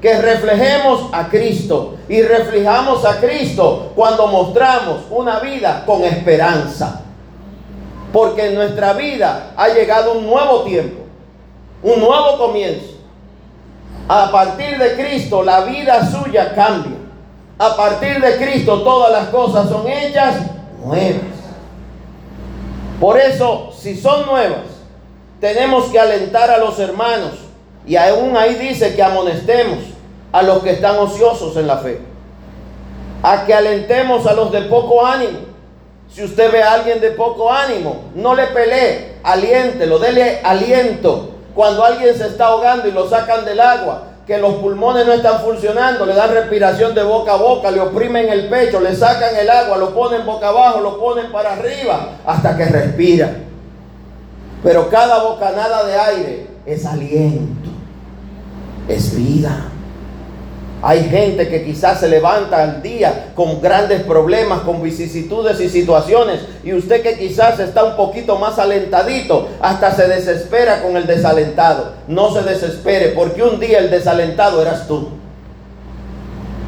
[0.00, 7.02] Que reflejemos a Cristo y reflejamos a Cristo cuando mostramos una vida con esperanza.
[8.12, 11.02] Porque en nuestra vida ha llegado un nuevo tiempo,
[11.82, 12.95] un nuevo comienzo
[14.08, 16.96] a partir de Cristo la vida suya cambia.
[17.58, 20.36] A partir de Cristo todas las cosas son hechas
[20.84, 21.22] nuevas.
[23.00, 24.64] Por eso, si son nuevas,
[25.40, 27.32] tenemos que alentar a los hermanos.
[27.86, 29.78] Y aún ahí dice que amonestemos
[30.32, 32.00] a los que están ociosos en la fe.
[33.22, 35.38] A que alentemos a los de poco ánimo.
[36.12, 41.82] Si usted ve a alguien de poco ánimo, no le pelee, aliéntelo, dele aliento cuando
[41.82, 46.04] alguien se está ahogando y lo sacan del agua, que los pulmones no están funcionando,
[46.04, 49.78] le dan respiración de boca a boca, le oprimen el pecho, le sacan el agua,
[49.78, 53.30] lo ponen boca abajo, lo ponen para arriba, hasta que respira.
[54.62, 57.70] Pero cada bocanada de aire es aliento,
[58.86, 59.70] es vida.
[60.86, 66.42] Hay gente que quizás se levanta al día con grandes problemas, con vicisitudes y situaciones.
[66.62, 71.94] Y usted que quizás está un poquito más alentadito, hasta se desespera con el desalentado.
[72.06, 75.08] No se desespere porque un día el desalentado eras tú.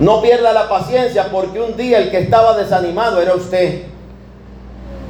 [0.01, 3.83] No pierda la paciencia porque un día el que estaba desanimado era usted.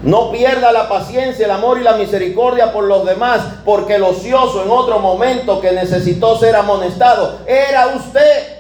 [0.03, 4.63] No pierda la paciencia, el amor y la misericordia por los demás, porque el ocioso
[4.63, 8.58] en otro momento que necesitó ser amonestado era usted.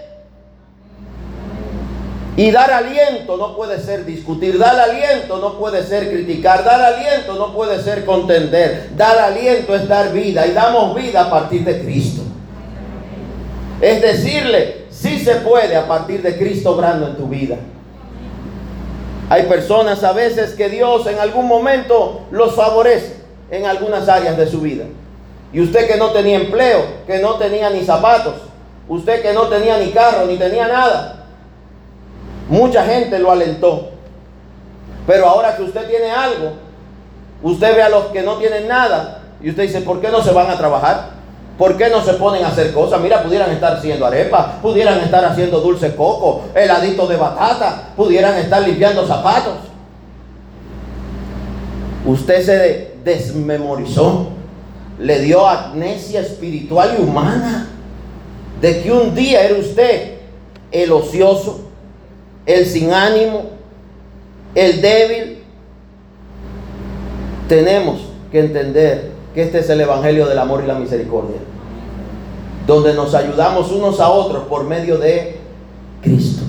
[2.38, 7.34] Y dar aliento no puede ser discutir, dar aliento no puede ser criticar, dar aliento
[7.34, 11.80] no puede ser contender, dar aliento es dar vida y damos vida a partir de
[11.80, 12.22] Cristo.
[13.80, 17.56] Es decirle, sí se puede a partir de Cristo obrando en tu vida.
[19.30, 23.16] Hay personas a veces que Dios en algún momento los favorece
[23.50, 24.84] en algunas áreas de su vida.
[25.52, 28.34] Y usted que no tenía empleo, que no tenía ni zapatos,
[28.88, 31.17] usted que no tenía ni carro, ni tenía nada,
[32.48, 33.90] Mucha gente lo alentó.
[35.06, 36.52] Pero ahora que usted tiene algo,
[37.42, 40.32] usted ve a los que no tienen nada y usted dice, ¿por qué no se
[40.32, 41.18] van a trabajar?
[41.56, 43.00] ¿Por qué no se ponen a hacer cosas?
[43.00, 48.62] Mira, pudieran estar haciendo arepa, pudieran estar haciendo dulce coco, heladito de batata, pudieran estar
[48.62, 49.54] limpiando zapatos.
[52.06, 54.28] Usted se desmemorizó,
[55.00, 57.66] le dio amnesia espiritual y humana
[58.60, 60.18] de que un día era usted
[60.70, 61.67] el ocioso,
[62.48, 63.42] el sin ánimo,
[64.54, 65.38] el débil.
[67.46, 68.00] Tenemos
[68.32, 71.36] que entender que este es el Evangelio del amor y la misericordia,
[72.66, 75.38] donde nos ayudamos unos a otros por medio de
[76.02, 76.42] Cristo,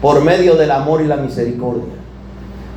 [0.00, 2.00] por medio del amor y la misericordia.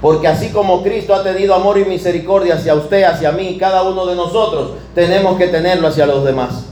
[0.02, 4.06] Porque así como Cristo ha tenido amor y misericordia hacia usted, hacia mí, cada uno
[4.06, 6.66] de nosotros, tenemos que tenerlo hacia los demás.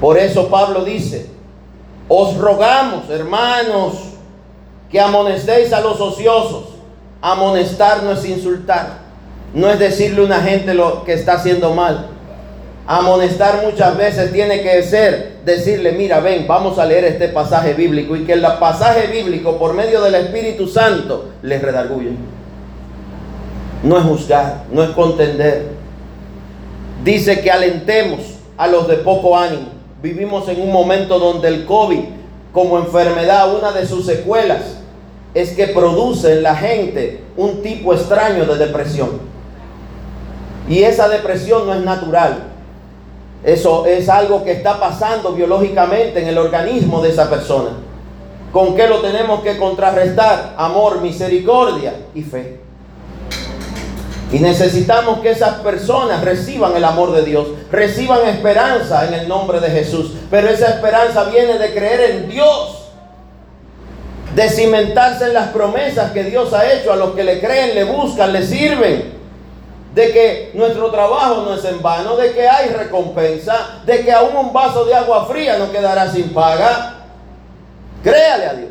[0.00, 1.39] Por eso Pablo dice,
[2.12, 3.94] os rogamos, hermanos,
[4.90, 6.64] que amonestéis a los ociosos.
[7.22, 8.98] Amonestar no es insultar.
[9.54, 12.08] No es decirle a una gente lo que está haciendo mal.
[12.84, 18.16] Amonestar muchas veces tiene que ser decirle, mira, ven, vamos a leer este pasaje bíblico
[18.16, 22.10] y que el pasaje bíblico por medio del Espíritu Santo les redarguye.
[23.84, 25.68] No es juzgar, no es contender.
[27.04, 28.20] Dice que alentemos
[28.58, 32.04] a los de poco ánimo Vivimos en un momento donde el COVID
[32.52, 34.78] como enfermedad, una de sus secuelas
[35.34, 39.20] es que produce en la gente un tipo extraño de depresión.
[40.68, 42.44] Y esa depresión no es natural.
[43.44, 47.70] Eso es algo que está pasando biológicamente en el organismo de esa persona.
[48.52, 50.54] ¿Con qué lo tenemos que contrarrestar?
[50.56, 52.60] Amor, misericordia y fe.
[54.32, 59.58] Y necesitamos que esas personas reciban el amor de Dios, reciban esperanza en el nombre
[59.58, 60.12] de Jesús.
[60.30, 62.86] Pero esa esperanza viene de creer en Dios,
[64.36, 67.84] de cimentarse en las promesas que Dios ha hecho a los que le creen, le
[67.84, 69.18] buscan, le sirven.
[69.94, 74.36] De que nuestro trabajo no es en vano, de que hay recompensa, de que aún
[74.36, 76.98] un vaso de agua fría no quedará sin paga.
[78.04, 78.70] Créale a Dios.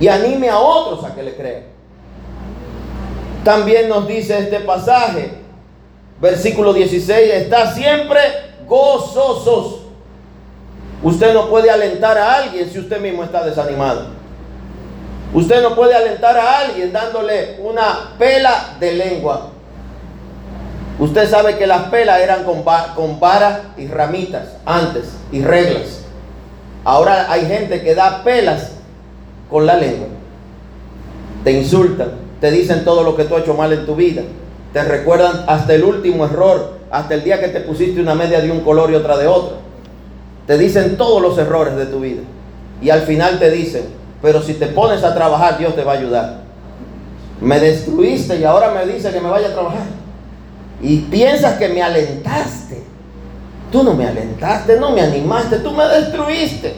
[0.00, 1.67] Y anime a otros a que le crean.
[3.44, 5.30] También nos dice este pasaje,
[6.20, 8.20] versículo 16, está siempre
[8.66, 9.80] gozosos.
[11.02, 14.18] Usted no puede alentar a alguien si usted mismo está desanimado.
[15.32, 19.50] Usted no puede alentar a alguien dándole una pela de lengua.
[20.98, 22.64] Usted sabe que las pelas eran con,
[22.96, 26.00] con vara y ramitas antes y reglas.
[26.84, 28.72] Ahora hay gente que da pelas
[29.50, 30.08] con la lengua.
[31.44, 34.22] Te insultan, te dicen todo lo que tú has hecho mal en tu vida.
[34.72, 38.50] Te recuerdan hasta el último error, hasta el día que te pusiste una media de
[38.50, 39.56] un color y otra de otro.
[40.46, 42.22] Te dicen todos los errores de tu vida.
[42.80, 43.86] Y al final te dicen,
[44.22, 46.40] pero si te pones a trabajar, Dios te va a ayudar.
[47.40, 49.86] Me destruiste y ahora me dice que me vaya a trabajar.
[50.80, 52.82] Y piensas que me alentaste.
[53.72, 56.74] Tú no me alentaste, no me animaste, tú me destruiste.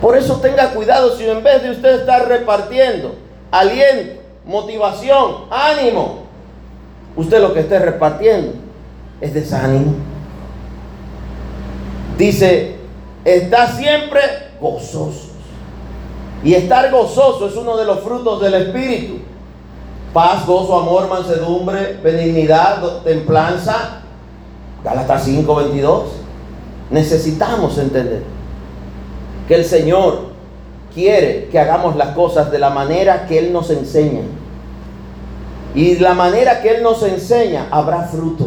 [0.00, 3.23] Por eso tenga cuidado si en vez de usted estar repartiendo
[3.54, 6.24] aliento, motivación, ánimo,
[7.16, 8.52] usted lo que esté repartiendo
[9.20, 9.94] es desánimo.
[12.18, 12.76] Dice,
[13.24, 14.20] está siempre
[14.60, 15.28] gozoso.
[16.42, 19.18] Y estar gozoso es uno de los frutos del Espíritu.
[20.12, 24.02] Paz, gozo, amor, mansedumbre, benignidad, templanza.
[24.82, 26.02] Gálatas 5:22.
[26.90, 28.22] Necesitamos entender
[29.48, 30.33] que el Señor
[30.94, 34.22] quiere que hagamos las cosas de la manera que Él nos enseña.
[35.74, 38.46] Y la manera que Él nos enseña habrá fruto.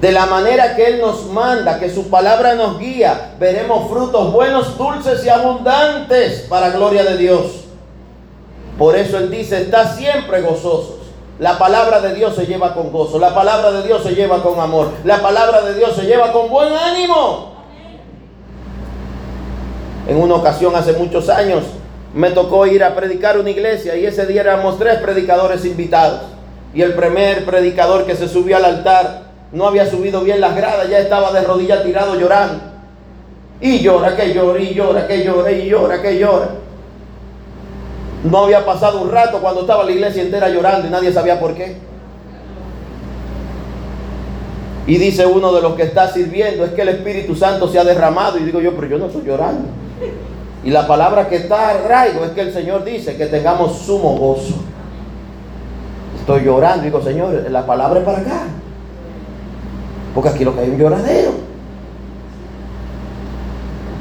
[0.00, 4.76] De la manera que Él nos manda, que su palabra nos guía, veremos frutos buenos,
[4.76, 7.66] dulces y abundantes para gloria de Dios.
[8.76, 11.02] Por eso Él dice, está siempre gozosos.
[11.38, 14.60] La palabra de Dios se lleva con gozo, la palabra de Dios se lleva con
[14.60, 17.51] amor, la palabra de Dios se lleva con buen ánimo.
[20.08, 21.64] En una ocasión hace muchos años
[22.14, 26.20] me tocó ir a predicar una iglesia y ese día éramos tres predicadores invitados.
[26.74, 29.22] Y el primer predicador que se subió al altar
[29.52, 32.64] no había subido bien las gradas, ya estaba de rodillas tirado llorando.
[33.60, 36.48] Y llora, que llora, y llora, que llora, y llora, que llora.
[38.24, 41.54] No había pasado un rato cuando estaba la iglesia entera llorando y nadie sabía por
[41.54, 41.76] qué.
[44.86, 47.84] Y dice uno de los que está sirviendo, es que el Espíritu Santo se ha
[47.84, 48.38] derramado.
[48.38, 49.81] Y digo yo, pero yo no estoy llorando.
[50.64, 54.54] Y la palabra que está traigo es que el Señor dice que tengamos sumo gozo.
[56.20, 58.42] Estoy llorando, digo, Señor, la palabra es para acá.
[60.14, 61.30] Porque aquí lo que hay es un lloradero.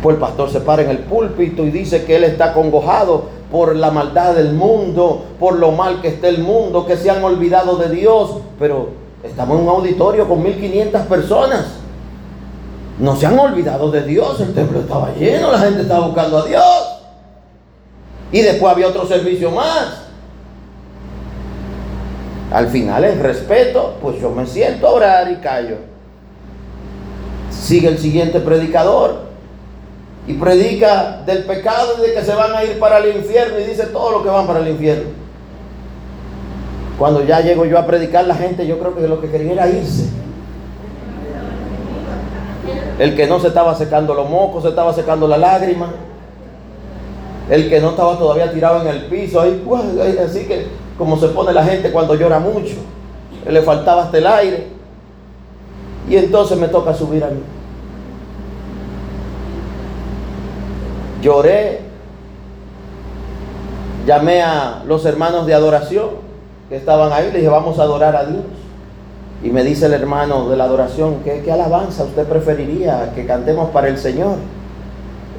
[0.03, 3.75] Pues el pastor se para en el púlpito y dice que él está congojado por
[3.75, 7.77] la maldad del mundo, por lo mal que está el mundo, que se han olvidado
[7.77, 8.37] de Dios.
[8.59, 8.89] Pero
[9.23, 11.80] estamos en un auditorio con 1500 personas.
[13.01, 16.45] No se han olvidado de Dios, el templo estaba lleno, la gente estaba buscando a
[16.45, 16.99] Dios.
[18.31, 20.03] Y después había otro servicio más.
[22.51, 25.77] Al final, el respeto, pues yo me siento a orar y callo.
[27.49, 29.31] Sigue el siguiente predicador
[30.27, 33.63] y predica del pecado y de que se van a ir para el infierno y
[33.63, 35.09] dice todo lo que van para el infierno.
[36.99, 39.67] Cuando ya llego yo a predicar la gente, yo creo que lo que quería era
[39.67, 40.21] irse.
[42.99, 45.87] El que no se estaba secando los mocos, se estaba secando la lágrima.
[47.49, 49.63] El que no estaba todavía tirado en el piso, ahí,
[50.23, 50.67] así que
[50.97, 52.75] como se pone la gente cuando llora mucho.
[53.47, 54.67] Le faltaba hasta el aire.
[56.09, 57.41] Y entonces me toca subir a mí.
[61.21, 61.81] Lloré,
[64.05, 66.09] llamé a los hermanos de adoración
[66.69, 68.43] que estaban ahí, le dije, vamos a adorar a Dios.
[69.43, 73.87] Y me dice el hermano de la adoración, ¿qué, alabanza usted preferiría que cantemos para
[73.87, 74.35] el Señor?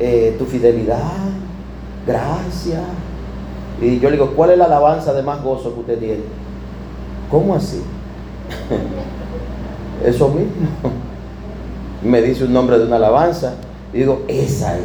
[0.00, 0.98] Eh, tu fidelidad,
[2.04, 2.80] gracia.
[3.80, 6.22] Y yo le digo, ¿cuál es la alabanza de más gozo que usted tiene?
[7.30, 7.80] ¿Cómo así?
[10.04, 10.50] Eso mismo.
[12.02, 13.54] Me dice un nombre de una alabanza.
[13.92, 14.84] Y digo, esa es.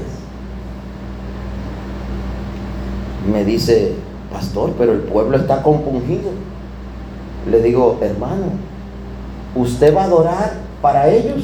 [3.32, 3.96] Me dice,
[4.32, 6.30] pastor, pero el pueblo está compungido.
[7.50, 8.67] Le digo, hermano,
[9.56, 11.44] ¿usted va a adorar para ellos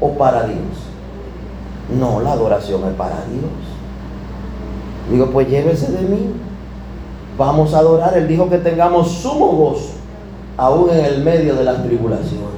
[0.00, 0.58] o para Dios?
[1.98, 3.50] No, la adoración es para Dios.
[5.10, 6.32] Digo, pues llévese de mí.
[7.36, 8.16] Vamos a adorar.
[8.16, 9.94] Él dijo que tengamos sumo gozo,
[10.56, 12.54] aún en el medio de las tribulaciones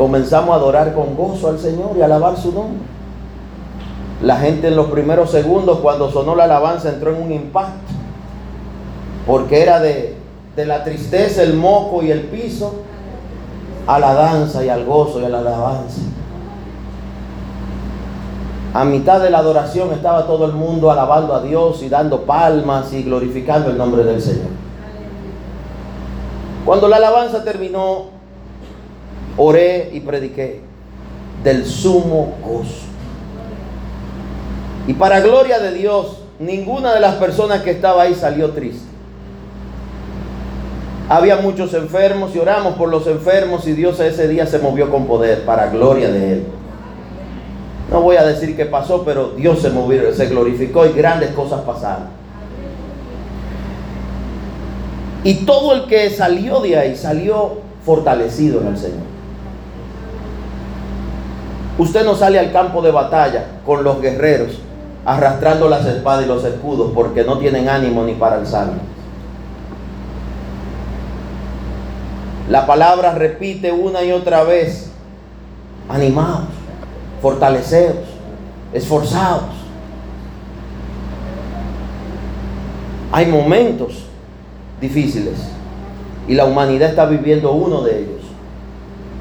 [0.00, 2.80] comenzamos a adorar con gozo al Señor y alabar su nombre.
[4.22, 7.92] La gente en los primeros segundos cuando sonó la alabanza entró en un impacto,
[9.26, 10.09] porque era de,
[10.60, 12.82] de la tristeza, el moco y el piso,
[13.86, 16.02] a la danza y al gozo y a la alabanza.
[18.72, 22.92] A mitad de la adoración estaba todo el mundo alabando a Dios y dando palmas
[22.92, 24.50] y glorificando el nombre del Señor.
[26.64, 28.10] Cuando la alabanza terminó,
[29.36, 30.60] oré y prediqué
[31.42, 32.86] del sumo gozo.
[34.86, 38.89] Y para gloria de Dios, ninguna de las personas que estaba ahí salió triste.
[41.10, 45.06] Había muchos enfermos y oramos por los enfermos y Dios ese día se movió con
[45.06, 46.46] poder para gloria de Él.
[47.90, 51.62] No voy a decir qué pasó, pero Dios se movió, se glorificó y grandes cosas
[51.62, 52.04] pasaron.
[55.24, 57.54] Y todo el que salió de ahí salió
[57.84, 59.02] fortalecido en el Señor.
[61.76, 64.60] Usted no sale al campo de batalla con los guerreros
[65.04, 68.99] arrastrando las espadas y los escudos porque no tienen ánimo ni para alzarlo.
[72.50, 74.90] La palabra repite una y otra vez,
[75.88, 76.48] animados,
[77.22, 78.08] fortalecedos,
[78.72, 79.44] esforzados.
[83.12, 84.04] Hay momentos
[84.80, 85.36] difíciles
[86.26, 88.22] y la humanidad está viviendo uno de ellos.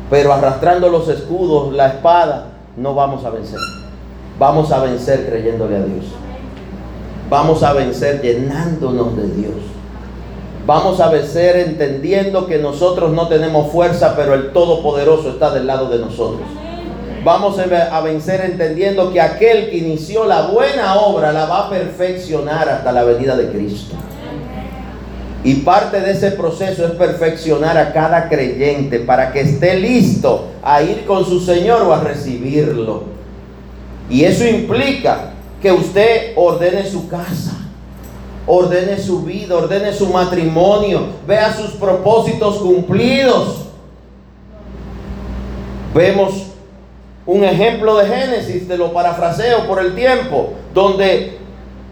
[0.09, 3.59] Pero arrastrando los escudos, la espada, no vamos a vencer.
[4.39, 6.05] Vamos a vencer creyéndole a Dios.
[7.29, 9.78] Vamos a vencer llenándonos de Dios.
[10.69, 15.89] Vamos a vencer entendiendo que nosotros no tenemos fuerza, pero el Todopoderoso está del lado
[15.89, 16.47] de nosotros.
[17.23, 22.69] Vamos a vencer entendiendo que aquel que inició la buena obra la va a perfeccionar
[22.69, 23.95] hasta la venida de Cristo.
[25.43, 30.83] Y parte de ese proceso es perfeccionar a cada creyente para que esté listo a
[30.83, 33.05] ir con su Señor o a recibirlo.
[34.07, 35.31] Y eso implica
[35.63, 37.53] que usted ordene su casa,
[38.49, 43.67] ordene su vida, ordene su matrimonio, vea sus propósitos cumplidos.
[45.93, 46.47] Vemos
[47.27, 51.37] un ejemplo de Génesis, te lo parafraseo por el tiempo, donde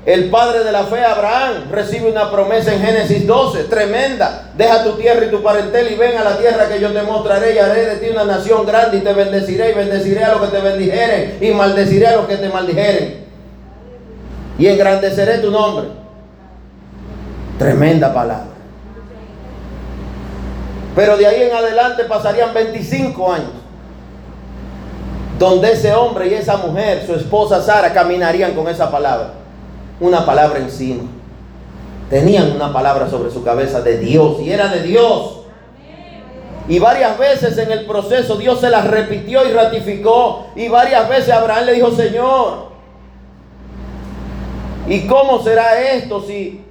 [0.08, 4.52] el padre de la fe, Abraham, recibe una promesa en Génesis 12, tremenda.
[4.58, 7.54] Deja tu tierra y tu parentel y ven a la tierra que yo te mostraré
[7.54, 10.58] y haré de ti una nación grande y te bendeciré y bendeciré a los que
[10.58, 13.28] te bendijeren y maldeciré a los que te maldijeren.
[14.58, 16.07] Y engrandeceré tu nombre.
[17.58, 18.58] Tremenda palabra.
[20.96, 23.52] Pero de ahí en adelante pasarían 25 años
[25.38, 29.34] donde ese hombre y esa mujer, su esposa Sara, caminarían con esa palabra
[30.00, 31.04] una palabra encima.
[32.10, 35.42] Tenían una palabra sobre su cabeza de Dios y era de Dios.
[36.68, 40.48] Y varias veces en el proceso Dios se las repitió y ratificó.
[40.56, 42.70] Y varias veces Abraham le dijo, Señor,
[44.88, 46.64] ¿y cómo será esto si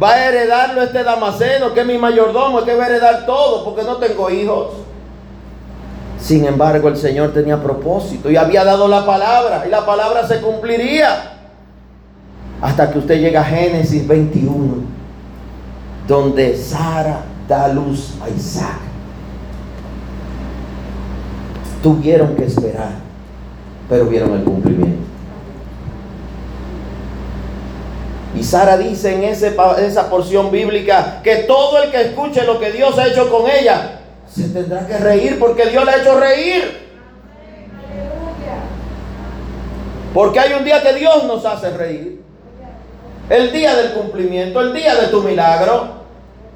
[0.00, 3.82] va a heredarlo este Damaseno, que es mi mayordomo, que va a heredar todo porque
[3.82, 4.68] no tengo hijos?
[6.18, 10.40] Sin embargo, el Señor tenía propósito y había dado la palabra y la palabra se
[10.40, 11.32] cumpliría
[12.60, 14.74] hasta que usted llega a Génesis 21,
[16.06, 18.78] donde Sara da luz a Isaac.
[21.82, 22.92] Tuvieron que esperar,
[23.88, 25.11] pero vieron el cumplimiento.
[28.34, 32.98] Y Sara dice en esa porción bíblica que todo el que escuche lo que Dios
[32.98, 36.82] ha hecho con ella se tendrá que reír porque Dios le ha hecho reír.
[40.14, 42.22] Porque hay un día que Dios nos hace reír
[43.28, 46.02] el día del cumplimiento, el día de tu milagro,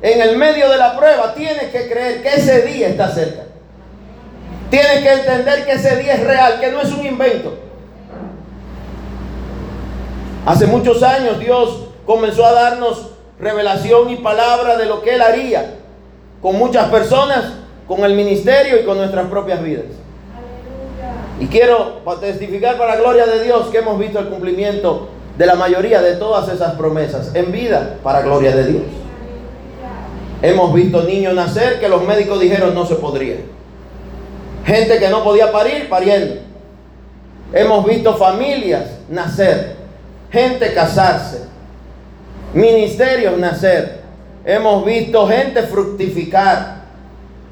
[0.02, 3.44] en el medio de la prueba, tienes que creer que ese día está cerca.
[4.70, 7.58] Tienes que entender que ese día es real, que no es un invento.
[10.46, 15.74] Hace muchos años Dios comenzó a darnos revelación y palabra de lo que Él haría
[16.40, 17.52] con muchas personas,
[17.88, 19.86] con el ministerio y con nuestras propias vidas.
[21.40, 25.56] Y quiero testificar para la gloria de Dios que hemos visto el cumplimiento de la
[25.56, 28.82] mayoría de todas esas promesas en vida para gloria de Dios.
[30.42, 33.36] Hemos visto niños nacer que los médicos dijeron no se podría.
[34.64, 36.36] Gente que no podía parir, pariendo.
[37.52, 39.75] Hemos visto familias nacer,
[40.36, 41.44] gente casarse,
[42.52, 44.04] ministerios nacer.
[44.44, 46.82] Hemos visto gente fructificar,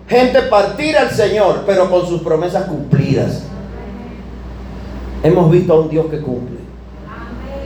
[0.07, 3.43] gente partir al Señor, pero con sus promesas cumplidas.
[5.23, 6.65] Hemos visto a un Dios que cumple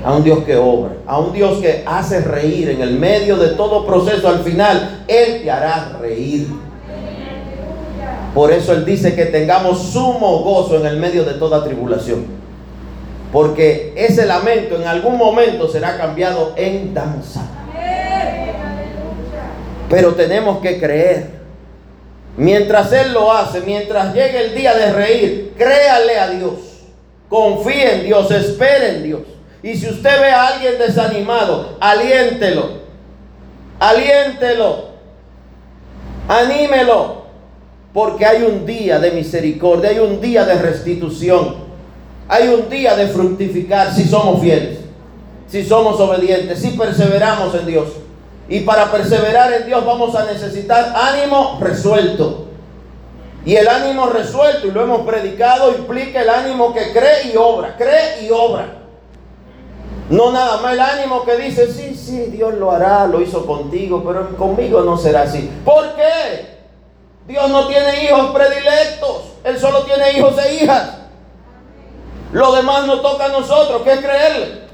[0.04, 3.48] a un Dios que obra, a un Dios que hace reír en el medio de
[3.48, 4.28] todo proceso.
[4.28, 6.46] Al final, Él te hará reír.
[8.32, 12.37] Por eso Él dice que tengamos sumo gozo en el medio de toda tribulación.
[13.32, 17.42] Porque ese lamento en algún momento será cambiado en danza.
[19.90, 21.38] Pero tenemos que creer.
[22.36, 26.54] Mientras Él lo hace, mientras llegue el día de reír, créale a Dios.
[27.28, 29.20] Confíe en Dios, espere en Dios.
[29.62, 32.78] Y si usted ve a alguien desanimado, aliéntelo.
[33.80, 34.88] Aliéntelo.
[36.28, 37.22] Anímelo.
[37.92, 41.67] Porque hay un día de misericordia, hay un día de restitución.
[42.28, 44.80] Hay un día de fructificar si somos fieles,
[45.48, 47.88] si somos obedientes, si perseveramos en Dios.
[48.50, 52.44] Y para perseverar en Dios vamos a necesitar ánimo resuelto.
[53.46, 57.76] Y el ánimo resuelto, y lo hemos predicado, implica el ánimo que cree y obra,
[57.78, 58.74] cree y obra.
[60.10, 64.02] No nada más el ánimo que dice, sí, sí, Dios lo hará, lo hizo contigo,
[64.06, 65.50] pero conmigo no será así.
[65.64, 66.58] ¿Por qué?
[67.26, 70.97] Dios no tiene hijos predilectos, Él solo tiene hijos e hijas.
[72.32, 74.68] Lo demás no toca a nosotros, ¿qué es creerle?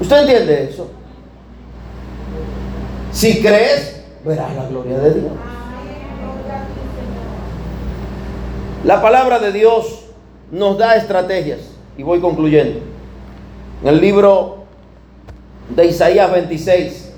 [0.00, 0.90] ¿Usted entiende eso?
[3.12, 5.32] Si crees, verás la gloria de Dios.
[8.84, 10.00] La palabra de Dios
[10.50, 11.60] nos da estrategias.
[11.96, 12.80] Y voy concluyendo.
[13.82, 14.64] En el libro
[15.70, 17.12] de Isaías 26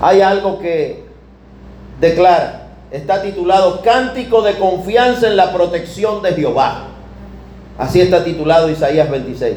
[0.00, 1.04] hay algo que
[2.00, 2.68] declara.
[2.90, 6.93] Está titulado Cántico de confianza en la protección de Jehová.
[7.78, 9.56] Así está titulado Isaías 26.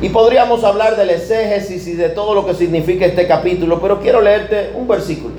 [0.00, 4.20] Y podríamos hablar del exégesis y de todo lo que significa este capítulo, pero quiero
[4.20, 5.34] leerte un versículo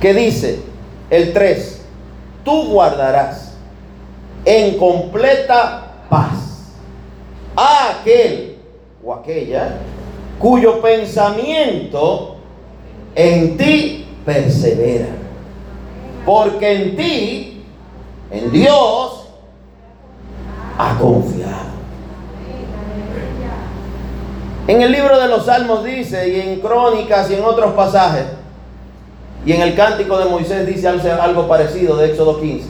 [0.00, 0.58] que dice,
[1.10, 1.80] el 3,
[2.44, 3.54] tú guardarás
[4.44, 6.72] en completa paz
[7.54, 8.56] a aquel
[9.04, 9.76] o aquella
[10.40, 12.34] cuyo pensamiento
[13.14, 15.21] en ti persevera.
[16.24, 17.64] Porque en ti,
[18.30, 19.28] en Dios,
[20.78, 21.72] ha confiado.
[24.68, 28.26] En el libro de los Salmos dice, y en Crónicas y en otros pasajes,
[29.44, 32.68] y en el cántico de Moisés dice algo parecido de Éxodo 15.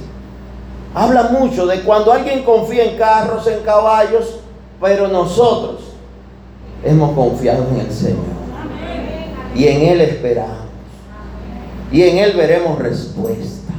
[0.94, 4.38] Habla mucho de cuando alguien confía en carros, en caballos,
[4.80, 5.80] pero nosotros
[6.82, 8.24] hemos confiado en el Señor.
[9.54, 10.61] Y en Él esperamos.
[11.92, 13.72] Y en Él veremos respuesta.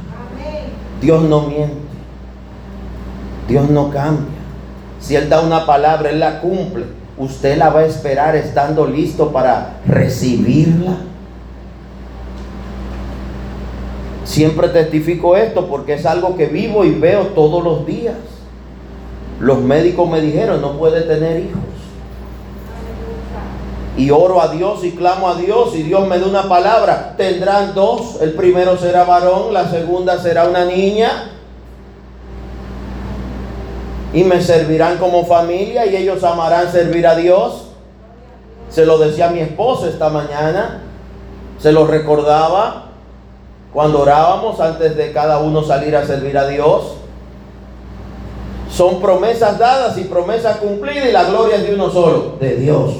[1.00, 1.74] Dios no miente.
[3.48, 4.38] Dios no cambia.
[5.00, 6.84] Si Él da una palabra, Él la cumple.
[7.18, 10.96] Usted la va a esperar estando listo para recibirla.
[14.24, 18.16] Siempre testifico esto porque es algo que vivo y veo todos los días.
[19.40, 21.73] Los médicos me dijeron, no puede tener hijos.
[23.96, 27.14] Y oro a Dios y clamo a Dios y Dios me da una palabra.
[27.16, 28.20] Tendrán dos.
[28.20, 31.30] El primero será varón, la segunda será una niña.
[34.12, 37.68] Y me servirán como familia y ellos amarán servir a Dios.
[38.68, 40.82] Se lo decía mi esposa esta mañana.
[41.60, 42.86] Se lo recordaba
[43.72, 46.94] cuando orábamos antes de cada uno salir a servir a Dios.
[48.70, 52.90] Son promesas dadas y promesas cumplidas y la gloria es de uno solo, de Dios.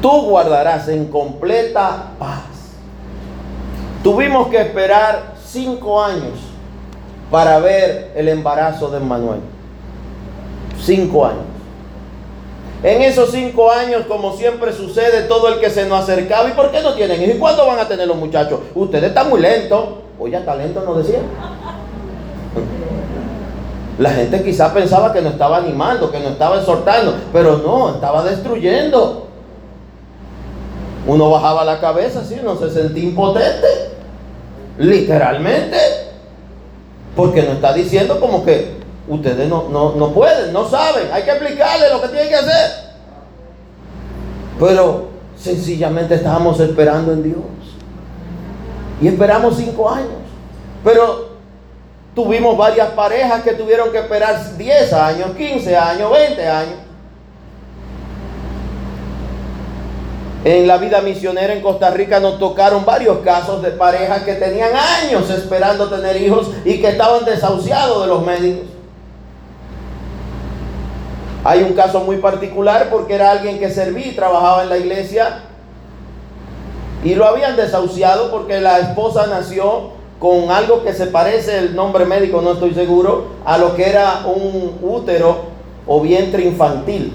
[0.00, 2.44] Tú guardarás en completa paz.
[4.02, 6.38] Tuvimos que esperar cinco años
[7.30, 9.40] para ver el embarazo de Manuel.
[10.80, 11.44] Cinco años.
[12.82, 16.70] En esos cinco años, como siempre sucede, todo el que se nos acercaba, ¿y por
[16.70, 17.34] qué no tienen hijos?
[17.36, 18.60] ¿Y cuándo van a tener los muchachos?
[18.74, 19.84] Ustedes están muy lentos.
[20.18, 21.18] Oye, talento no decía.
[23.98, 28.22] La gente quizá pensaba que no estaba animando, que no estaba exhortando, pero no, estaba
[28.24, 29.29] destruyendo.
[31.10, 33.66] Uno bajaba la cabeza así, uno se sentía impotente.
[34.78, 35.76] Literalmente.
[37.16, 38.80] Porque no está diciendo como que
[39.10, 41.08] Ustedes no, no, pueden, no saben.
[41.12, 42.70] Hay que explicarle lo que tienen que hacer.
[44.56, 47.38] Pero sencillamente estábamos esperando en Dios.
[49.02, 50.10] Y esperamos cinco años.
[50.84, 51.30] Pero
[52.14, 56.76] tuvimos varias parejas que tuvieron que esperar 10 años, 15 años, 20 años.
[60.42, 64.70] En la vida misionera en Costa Rica nos tocaron varios casos de parejas que tenían
[64.74, 68.64] años esperando tener hijos y que estaban desahuciados de los médicos.
[71.44, 75.42] Hay un caso muy particular porque era alguien que servía y trabajaba en la iglesia
[77.04, 82.04] y lo habían desahuciado porque la esposa nació con algo que se parece, el nombre
[82.04, 85.44] médico no estoy seguro, a lo que era un útero
[85.86, 87.12] o vientre infantil.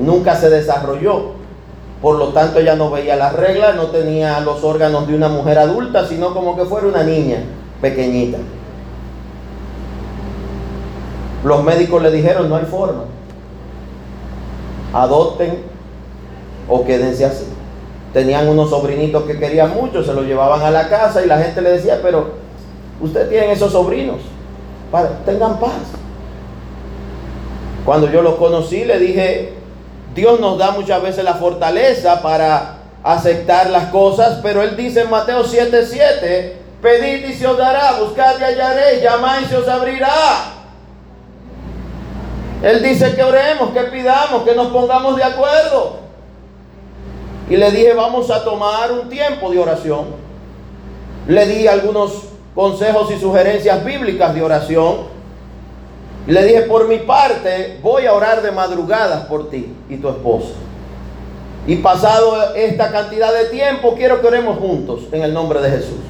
[0.00, 1.39] Nunca se desarrolló.
[2.00, 5.58] Por lo tanto, ella no veía las reglas, no tenía los órganos de una mujer
[5.58, 7.42] adulta, sino como que fuera una niña
[7.80, 8.38] pequeñita.
[11.44, 13.04] Los médicos le dijeron, no hay forma
[14.92, 15.62] adopten
[16.68, 17.44] o quédense así.
[18.12, 21.62] Tenían unos sobrinitos que querían mucho, se los llevaban a la casa y la gente
[21.62, 22.32] le decía, pero
[23.00, 24.18] usted tiene esos sobrinos,
[25.24, 25.72] tengan paz.
[27.84, 29.54] Cuando yo los conocí le dije,
[30.14, 35.10] Dios nos da muchas veces la fortaleza para aceptar las cosas, pero Él dice en
[35.10, 40.54] Mateo 7:7 Pedid y se os dará, buscad y hallaréis, llamáis y se os abrirá.
[42.62, 46.00] Él dice que oremos, que pidamos, que nos pongamos de acuerdo.
[47.48, 50.06] Y le dije, vamos a tomar un tiempo de oración.
[51.26, 52.12] Le di algunos
[52.54, 55.19] consejos y sugerencias bíblicas de oración.
[56.26, 60.08] Y le dije, por mi parte, voy a orar de madrugadas por ti y tu
[60.08, 60.50] esposa.
[61.66, 66.00] Y pasado esta cantidad de tiempo, quiero que oremos juntos en el nombre de Jesús.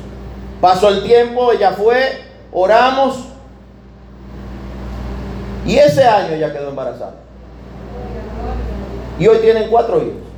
[0.60, 3.24] Pasó el tiempo, ella fue, oramos.
[5.66, 7.14] Y ese año ella quedó embarazada.
[9.18, 10.30] Y hoy tienen cuatro hijos.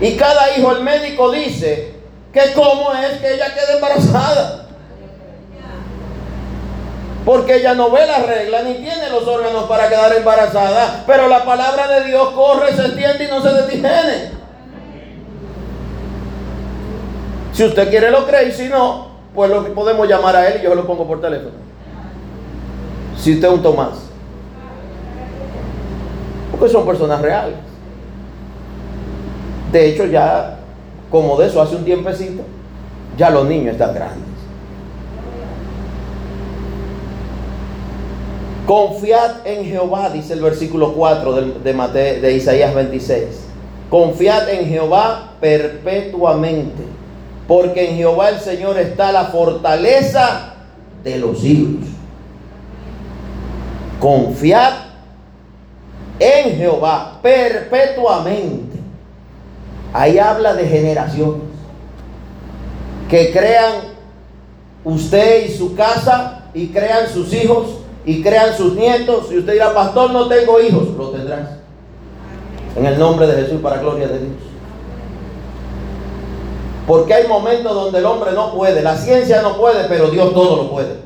[0.00, 1.94] Y cada hijo el médico dice
[2.32, 4.66] que cómo es que ella quede embarazada.
[7.24, 11.04] Porque ella no ve la regla ni tiene los órganos para quedar embarazada.
[11.06, 14.40] Pero la palabra de Dios corre, se extiende y no se detiene.
[17.52, 20.64] Si usted quiere lo cree y si no, pues lo podemos llamar a él y
[20.64, 21.56] yo lo pongo por teléfono.
[23.18, 24.08] Si usted es un Tomás.
[26.50, 27.56] Porque son personas reales.
[29.72, 30.56] De hecho, ya
[31.10, 32.42] como de eso hace un tiempecito,
[33.16, 34.29] ya los niños están grandes.
[38.70, 43.24] Confiad en Jehová, dice el versículo 4 de, de Isaías 26.
[43.90, 46.84] Confiad en Jehová perpetuamente,
[47.48, 50.52] porque en Jehová el Señor está la fortaleza
[51.02, 51.88] de los siglos.
[53.98, 54.72] Confiad
[56.20, 58.78] en Jehová perpetuamente.
[59.92, 61.42] Ahí habla de generaciones
[63.08, 63.72] que crean
[64.84, 69.30] usted y su casa y crean sus hijos y crean sus nietos.
[69.30, 70.88] Y usted dirá, pastor, no tengo hijos.
[70.96, 71.50] Lo tendrás.
[72.76, 74.50] En el nombre de Jesús, para gloria de Dios.
[76.86, 80.56] Porque hay momentos donde el hombre no puede, la ciencia no puede, pero Dios todo
[80.56, 80.96] lo puede.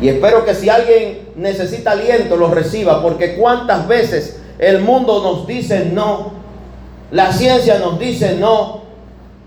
[0.00, 5.46] Y espero que si alguien necesita aliento, lo reciba, porque cuántas veces el mundo nos
[5.46, 6.32] dice no,
[7.12, 8.82] la ciencia nos dice no,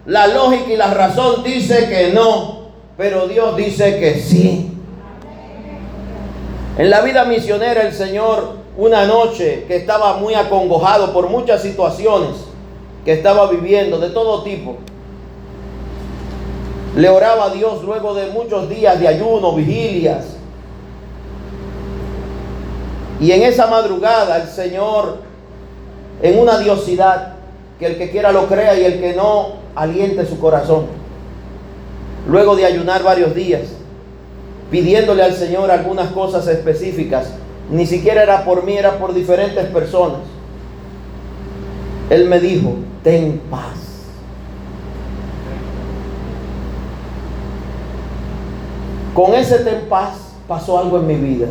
[0.06, 4.75] la lógica y la razón dice que no, pero Dios dice que sí.
[6.78, 12.36] En la vida misionera el Señor una noche que estaba muy acongojado por muchas situaciones
[13.06, 14.76] que estaba viviendo de todo tipo.
[16.98, 20.26] Le oraba a Dios luego de muchos días de ayuno, vigilias.
[23.22, 25.20] Y en esa madrugada el Señor,
[26.22, 27.36] en una diosidad,
[27.80, 30.88] que el que quiera lo crea y el que no, aliente su corazón.
[32.28, 33.64] Luego de ayunar varios días,
[34.72, 37.34] pidiéndole al Señor algunas cosas específicas.
[37.70, 40.20] Ni siquiera era por mí, era por diferentes personas.
[42.10, 43.86] Él me dijo, ten paz.
[49.14, 51.48] Con ese ten paz pasó algo en mi vida.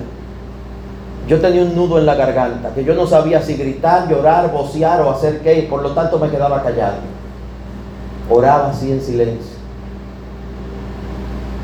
[1.26, 5.00] Yo tenía un nudo en la garganta, que yo no sabía si gritar, llorar, vocear
[5.00, 6.98] o hacer qué, y por lo tanto me quedaba callado.
[8.28, 9.53] Oraba así en silencio.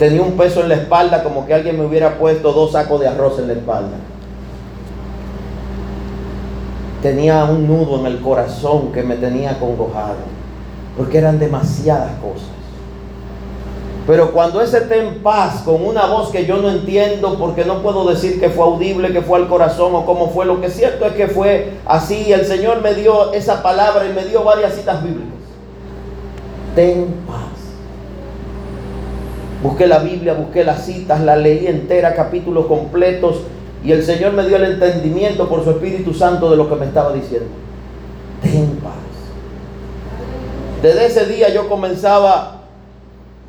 [0.01, 3.09] Tenía un peso en la espalda como que alguien me hubiera puesto dos sacos de
[3.09, 3.98] arroz en la espalda.
[7.03, 10.16] Tenía un nudo en el corazón que me tenía congojado,
[10.96, 12.48] porque eran demasiadas cosas.
[14.07, 18.09] Pero cuando ese ten paz con una voz que yo no entiendo, porque no puedo
[18.09, 21.05] decir que fue audible, que fue al corazón o cómo fue, lo que es cierto
[21.05, 22.32] es que fue así.
[22.32, 25.28] El Señor me dio esa palabra y me dio varias citas bíblicas.
[26.74, 27.59] Ten paz.
[29.62, 33.42] Busqué la Biblia, busqué las citas, la leí entera, capítulos completos,
[33.84, 36.86] y el Señor me dio el entendimiento por su Espíritu Santo de lo que me
[36.86, 37.48] estaba diciendo.
[38.42, 38.92] Ten paz.
[40.82, 42.61] Desde ese día yo comenzaba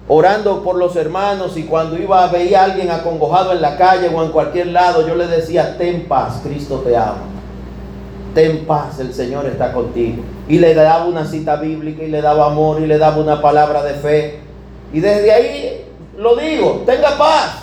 [0.07, 4.09] orando por los hermanos y cuando iba a ver a alguien acongojado en la calle
[4.13, 7.23] o en cualquier lado, yo le decía, ten paz, Cristo te ama.
[8.33, 10.23] Ten paz, el Señor está contigo.
[10.49, 13.83] Y le daba una cita bíblica y le daba amor y le daba una palabra
[13.83, 14.39] de fe.
[14.93, 15.85] Y desde ahí
[16.17, 17.57] lo digo, tenga paz.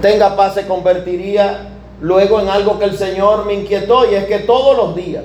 [0.00, 1.70] Tenga paz se convertiría
[2.00, 5.24] luego en algo que el Señor me inquietó y es que todos los días,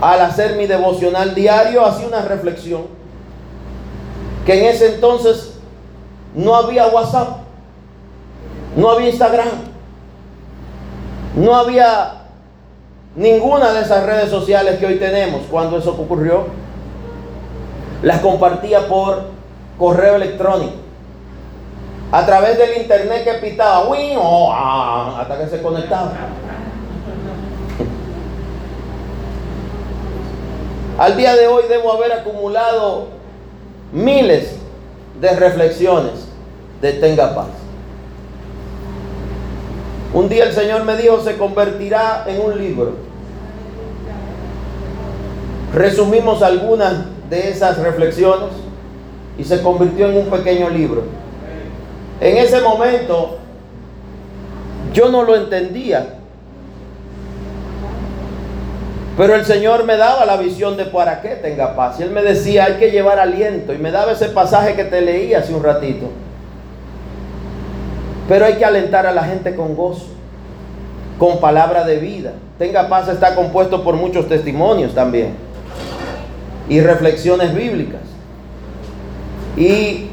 [0.00, 2.82] al hacer mi devocional diario, hacía una reflexión
[4.46, 5.58] que en ese entonces
[6.34, 7.38] no había WhatsApp,
[8.76, 9.48] no había Instagram,
[11.36, 12.22] no había
[13.16, 16.46] ninguna de esas redes sociales que hoy tenemos cuando eso ocurrió
[18.02, 19.22] las compartía por
[19.78, 20.74] correo electrónico.
[22.10, 26.12] A través del internet que pitaba, oh, ah", hasta que se conectaba.
[30.98, 33.08] Al día de hoy debo haber acumulado
[33.92, 34.56] miles
[35.20, 36.28] de reflexiones
[36.80, 37.46] de tenga paz.
[40.14, 42.94] Un día el Señor me dijo, se convertirá en un libro.
[45.74, 46.94] Resumimos algunas
[47.28, 48.50] de esas reflexiones
[49.38, 51.04] y se convirtió en un pequeño libro.
[52.20, 53.38] En ese momento
[54.92, 56.14] yo no lo entendía.
[59.16, 61.98] Pero el Señor me daba la visión de para qué tenga paz.
[61.98, 63.72] Y Él me decía, hay que llevar aliento.
[63.72, 66.06] Y me daba ese pasaje que te leí hace un ratito.
[68.28, 70.06] Pero hay que alentar a la gente con gozo,
[71.18, 72.32] con palabra de vida.
[72.58, 75.34] Tenga paz está compuesto por muchos testimonios también.
[76.68, 78.02] Y reflexiones bíblicas.
[79.56, 80.08] Y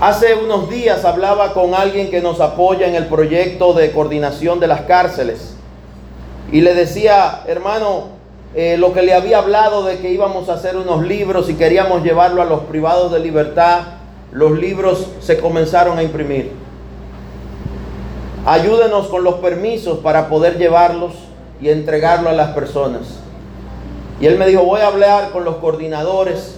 [0.00, 4.66] hace unos días hablaba con alguien que nos apoya en el proyecto de coordinación de
[4.68, 5.54] las cárceles.
[6.50, 8.08] Y le decía, hermano,
[8.54, 12.02] eh, lo que le había hablado de que íbamos a hacer unos libros y queríamos
[12.02, 13.80] llevarlo a los privados de libertad,
[14.30, 16.52] los libros se comenzaron a imprimir.
[18.44, 21.12] Ayúdenos con los permisos para poder llevarlos
[21.60, 23.21] y entregarlo a las personas.
[24.22, 26.54] Y él me dijo, voy a hablar con los coordinadores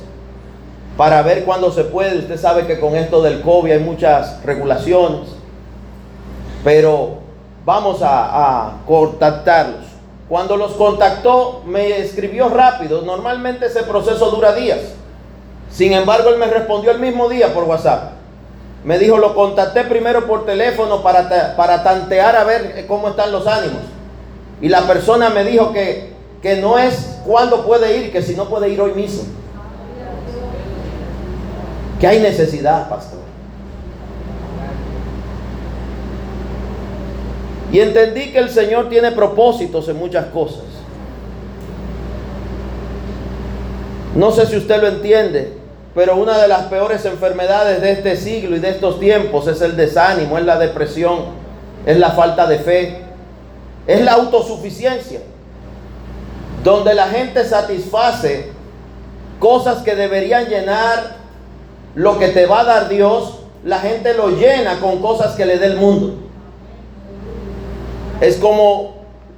[0.98, 2.18] para ver cuándo se puede.
[2.18, 5.30] Usted sabe que con esto del COVID hay muchas regulaciones,
[6.62, 7.20] pero
[7.64, 9.80] vamos a, contactarlos.
[10.28, 13.00] Cuando los contactó, me escribió rápido.
[13.00, 14.80] Normalmente ese proceso dura días.
[15.70, 18.10] Sin embargo, él me respondió el mismo día por WhatsApp.
[18.84, 23.46] Me dijo, lo contacté primero por teléfono para, para tantear a ver cómo están los
[23.46, 23.80] ánimos.
[24.60, 26.13] Y la persona me dijo que,
[26.44, 29.24] que no es cuándo puede ir, que si no puede ir hoy mismo
[31.98, 33.20] que hay necesidad, pastor.
[37.72, 40.64] Y entendí que el Señor tiene propósitos en muchas cosas.
[44.14, 45.54] No sé si usted lo entiende,
[45.94, 49.74] pero una de las peores enfermedades de este siglo y de estos tiempos es el
[49.74, 51.20] desánimo, es la depresión,
[51.86, 52.98] es la falta de fe,
[53.86, 55.20] es la autosuficiencia,
[56.64, 58.50] donde la gente satisface
[59.38, 61.16] cosas que deberían llenar
[61.94, 65.58] lo que te va a dar Dios, la gente lo llena con cosas que le
[65.58, 66.14] dé el mundo.
[68.20, 68.94] Es como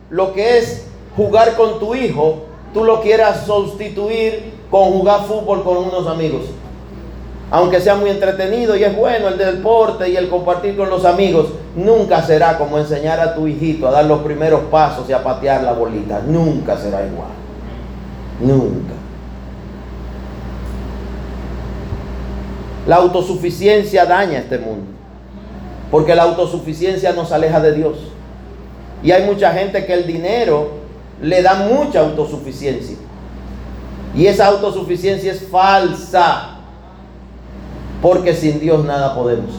[0.08, 5.78] lo que es jugar con tu hijo, tú lo quieras sustituir con jugar fútbol con
[5.78, 6.42] unos amigos.
[7.50, 11.48] Aunque sea muy entretenido y es bueno el deporte y el compartir con los amigos,
[11.76, 15.62] nunca será como enseñar a tu hijito a dar los primeros pasos y a patear
[15.62, 16.22] la bolita.
[16.26, 17.28] Nunca será igual.
[18.40, 18.94] Nunca.
[22.86, 24.86] La autosuficiencia daña este mundo.
[25.90, 27.96] Porque la autosuficiencia nos aleja de Dios.
[29.04, 30.70] Y hay mucha gente que el dinero
[31.22, 32.96] le da mucha autosuficiencia.
[34.16, 36.55] Y esa autosuficiencia es falsa.
[38.06, 39.50] Porque sin Dios nada podemos.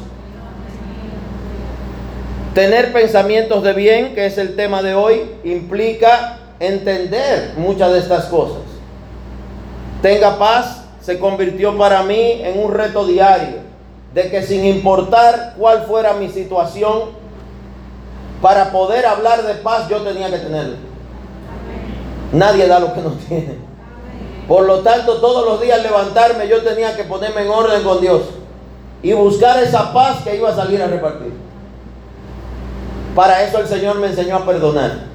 [2.55, 8.27] Tener pensamientos de bien, que es el tema de hoy, implica entender muchas de estas
[8.27, 8.61] cosas.
[10.01, 13.57] Tenga paz se convirtió para mí en un reto diario,
[14.13, 17.09] de que sin importar cuál fuera mi situación,
[18.41, 20.77] para poder hablar de paz yo tenía que tenerlo.
[22.31, 23.66] Nadie da lo que no tiene.
[24.47, 28.21] Por lo tanto, todos los días levantarme yo tenía que ponerme en orden con Dios
[29.03, 31.33] y buscar esa paz que iba a salir a repartir.
[33.13, 35.07] Para eso el Señor me enseñó a perdonar.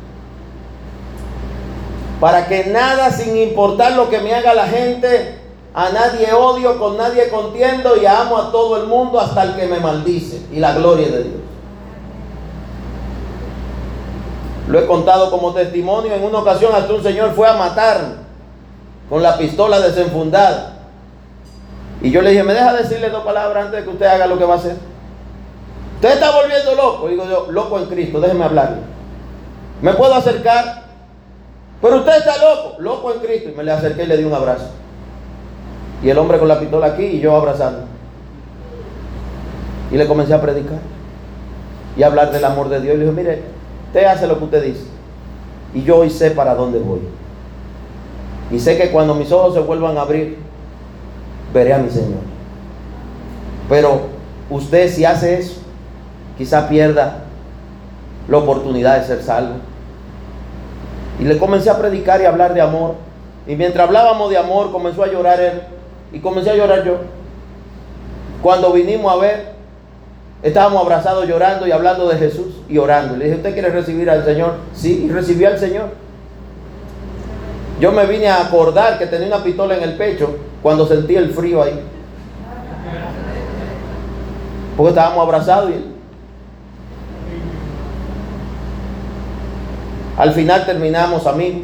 [2.21, 5.41] Para que nada, sin importar lo que me haga la gente,
[5.75, 9.67] a nadie odio, con nadie contiendo y amo a todo el mundo hasta el que
[9.67, 10.43] me maldice.
[10.53, 11.41] Y la gloria de Dios.
[14.69, 16.13] Lo he contado como testimonio.
[16.13, 18.22] En una ocasión hasta un señor fue a matarme
[19.13, 20.73] con la pistola desenfundada.
[22.01, 24.39] Y yo le dije, ¿me deja decirle dos palabras antes de que usted haga lo
[24.39, 24.75] que va a hacer?
[25.97, 27.09] Usted está volviendo loco.
[27.09, 28.79] Digo yo, loco en Cristo, déjeme hablarle.
[29.83, 30.85] ¿Me puedo acercar?
[31.83, 33.51] Pero usted está loco, loco en Cristo.
[33.51, 34.71] Y me le acerqué y le di un abrazo.
[36.03, 37.81] Y el hombre con la pistola aquí y yo abrazando.
[39.91, 40.79] Y le comencé a predicar.
[41.99, 42.95] Y a hablar del amor de Dios.
[42.95, 43.43] Y le dije, mire,
[43.89, 44.87] usted hace lo que usted dice.
[45.75, 47.01] Y yo hoy sé para dónde voy.
[48.53, 50.37] Y sé que cuando mis ojos se vuelvan a abrir,
[51.55, 52.21] veré a mi Señor.
[53.69, 54.03] Pero
[54.51, 55.61] usted si hace eso,
[56.37, 57.25] quizá pierda
[58.29, 59.55] la oportunidad de ser salvo.
[61.19, 62.97] Y le comencé a predicar y a hablar de amor.
[63.47, 65.63] Y mientras hablábamos de amor, comenzó a llorar él.
[66.13, 66.99] Y comencé a llorar yo.
[68.43, 69.53] Cuando vinimos a ver,
[70.43, 73.17] estábamos abrazados llorando y hablando de Jesús y orando.
[73.17, 74.55] Le dije, ¿usted quiere recibir al Señor?
[74.75, 76.02] Sí, y recibí al Señor.
[77.83, 81.33] Yo me vine a acordar que tenía una pistola en el pecho cuando sentí el
[81.33, 81.81] frío ahí.
[84.77, 85.85] Porque estábamos abrazados y
[90.17, 91.63] al final terminamos amigos.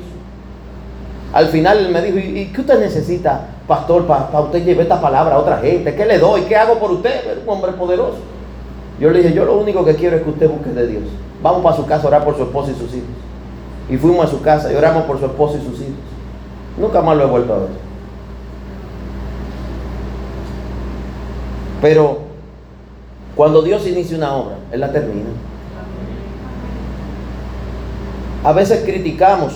[1.32, 5.36] Al final él me dijo, ¿y qué usted necesita, pastor, para usted llevar esta palabra
[5.36, 5.94] a otra gente?
[5.94, 6.40] ¿Qué le doy?
[6.42, 7.42] ¿Qué hago por usted?
[7.46, 8.18] Un hombre poderoso.
[8.98, 11.04] Yo le dije, yo lo único que quiero es que usted busque de Dios.
[11.44, 13.27] Vamos para su casa a orar por su esposa y sus hijos.
[13.88, 15.94] Y fuimos a su casa y oramos por su esposa y sus hijos.
[16.78, 17.68] Nunca más lo he vuelto a ver.
[21.80, 22.18] Pero
[23.34, 25.28] cuando Dios inicia una obra, Él la termina.
[28.44, 29.54] A veces criticamos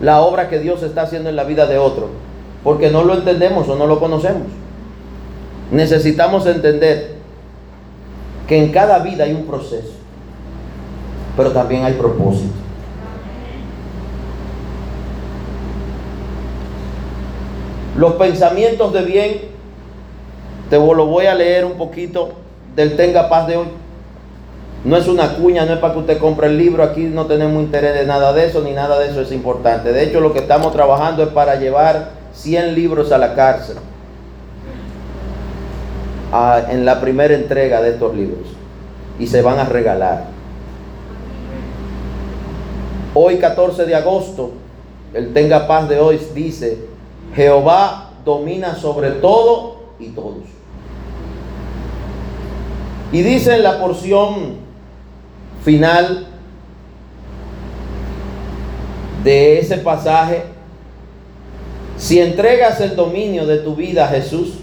[0.00, 2.08] la obra que Dios está haciendo en la vida de otro,
[2.64, 4.48] porque no lo entendemos o no lo conocemos.
[5.70, 7.14] Necesitamos entender
[8.48, 9.92] que en cada vida hay un proceso,
[11.36, 12.69] pero también hay propósito.
[17.96, 19.40] Los pensamientos de bien,
[20.68, 22.30] te lo voy a leer un poquito
[22.76, 23.66] del Tenga Paz de hoy.
[24.84, 27.62] No es una cuña, no es para que usted compre el libro, aquí no tenemos
[27.62, 29.92] interés de nada de eso, ni nada de eso es importante.
[29.92, 33.76] De hecho, lo que estamos trabajando es para llevar 100 libros a la cárcel
[36.70, 38.46] en la primera entrega de estos libros
[39.18, 40.24] y se van a regalar.
[43.12, 44.52] Hoy 14 de agosto,
[45.12, 46.89] el Tenga Paz de hoy dice,
[47.34, 50.44] Jehová domina sobre todo y todos.
[53.12, 54.56] Y dice en la porción
[55.64, 56.26] final
[59.24, 60.44] de ese pasaje,
[61.96, 64.54] si entregas el dominio de tu vida a Jesús,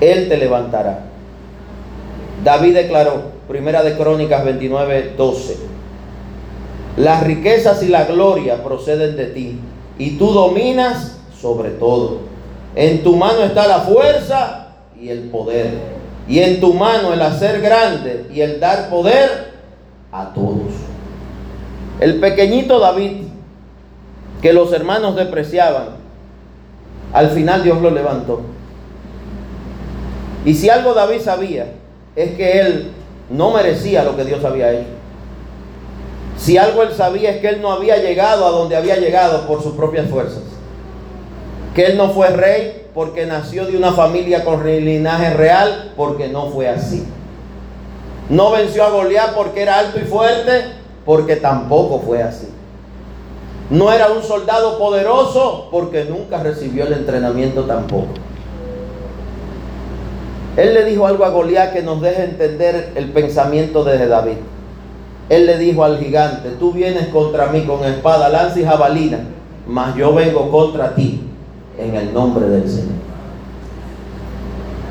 [0.00, 1.06] Él te levantará.
[2.44, 5.56] David declaró, primera de Crónicas 29, 12,
[6.98, 9.58] las riquezas y la gloria proceden de ti,
[9.98, 11.13] y tú dominas
[11.44, 12.20] sobre todo.
[12.74, 14.68] En tu mano está la fuerza
[14.98, 15.72] y el poder.
[16.26, 19.52] Y en tu mano el hacer grande y el dar poder
[20.10, 20.72] a todos.
[22.00, 23.26] El pequeñito David,
[24.40, 25.88] que los hermanos despreciaban,
[27.12, 28.40] al final Dios lo levantó.
[30.46, 31.74] Y si algo David sabía,
[32.16, 32.90] es que él
[33.28, 34.88] no merecía lo que Dios había hecho.
[36.38, 39.62] Si algo él sabía es que él no había llegado a donde había llegado por
[39.62, 40.53] sus propias fuerzas
[41.74, 46.46] que él no fue rey porque nació de una familia con linaje real, porque no
[46.46, 47.04] fue así.
[48.30, 50.66] No venció a Goliat porque era alto y fuerte,
[51.04, 52.48] porque tampoco fue así.
[53.70, 58.08] No era un soldado poderoso porque nunca recibió el entrenamiento tampoco.
[60.56, 64.36] Él le dijo algo a Goliat que nos deja entender el pensamiento de David.
[65.28, 69.18] Él le dijo al gigante, tú vienes contra mí con espada, lanza y jabalina,
[69.66, 71.23] mas yo vengo contra ti
[71.78, 73.04] en el nombre del Señor.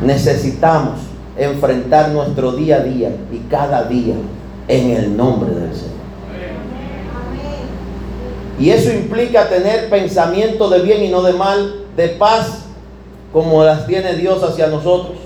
[0.03, 0.99] Necesitamos
[1.37, 4.15] enfrentar nuestro día a día y cada día
[4.67, 5.93] en el nombre del Señor.
[8.59, 12.65] Y eso implica tener pensamiento de bien y no de mal, de paz,
[13.31, 15.17] como las tiene Dios hacia nosotros.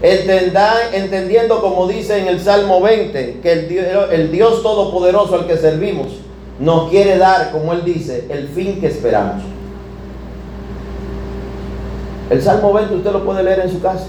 [0.00, 5.56] entendiendo, como dice en el Salmo 20, que el Dios, el Dios Todopoderoso al que
[5.56, 6.08] servimos
[6.58, 9.42] nos quiere dar, como Él dice, el fin que esperamos.
[12.30, 14.06] El Salmo 20 usted lo puede leer en su casa.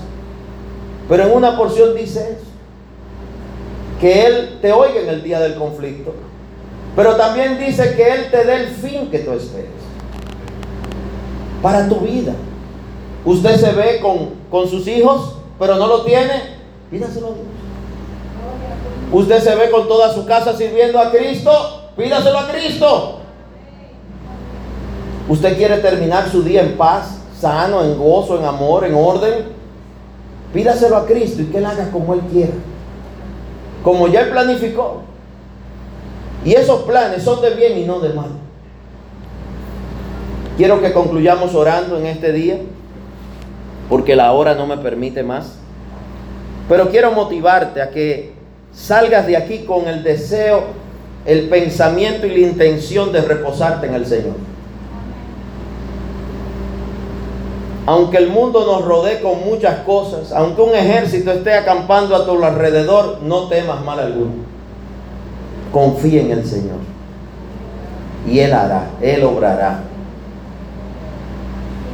[1.10, 2.46] Pero en una porción dice eso.
[4.00, 6.14] Que Él te oiga en el día del conflicto.
[6.96, 9.70] Pero también dice que Él te dé el fin que tú esperes.
[11.62, 12.34] Para tu vida.
[13.26, 16.56] Usted se ve con, con sus hijos, pero no lo tiene.
[16.90, 17.46] Pídaselo a Dios.
[19.12, 21.52] Usted se ve con toda su casa sirviendo a Cristo.
[21.98, 23.20] Pídaselo a Cristo.
[25.28, 29.46] Usted quiere terminar su día en paz sano, en gozo, en amor, en orden,
[30.52, 32.54] pídaselo a Cristo y que Él haga como Él quiera.
[33.84, 35.04] Como ya Él planificó.
[36.44, 38.32] Y esos planes son de bien y no de mal.
[40.58, 42.58] Quiero que concluyamos orando en este día,
[43.90, 45.58] porque la hora no me permite más.
[46.68, 48.34] Pero quiero motivarte a que
[48.74, 50.64] salgas de aquí con el deseo,
[51.28, 54.55] el pensamiento y la intención de reposarte en el Señor.
[57.86, 62.44] Aunque el mundo nos rodee con muchas cosas, aunque un ejército esté acampando a tu
[62.44, 64.34] alrededor, no temas mal alguno.
[65.72, 66.78] Confía en el Señor.
[68.28, 69.82] Y Él hará, Él obrará.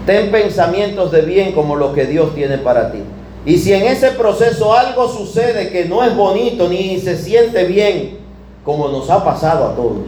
[0.05, 2.99] Ten pensamientos de bien como lo que Dios tiene para ti.
[3.45, 8.19] Y si en ese proceso algo sucede que no es bonito ni se siente bien,
[8.63, 10.07] como nos ha pasado a todos,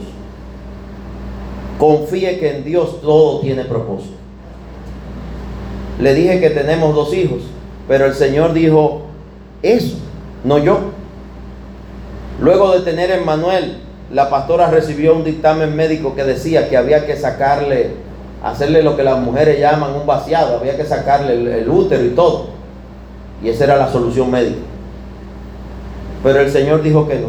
[1.77, 4.22] confíe que en Dios todo tiene propósito.
[5.99, 7.41] Le dije que tenemos dos hijos,
[7.87, 9.03] pero el Señor dijo,
[9.61, 9.97] eso,
[10.43, 10.79] no yo.
[12.41, 13.77] Luego de tener en Manuel,
[14.11, 17.91] la pastora recibió un dictamen médico que decía que había que sacarle,
[18.43, 22.09] hacerle lo que las mujeres llaman un vaciado, había que sacarle el, el útero y
[22.09, 22.47] todo.
[23.43, 24.61] Y esa era la solución médica.
[26.23, 27.27] Pero el Señor dijo que no,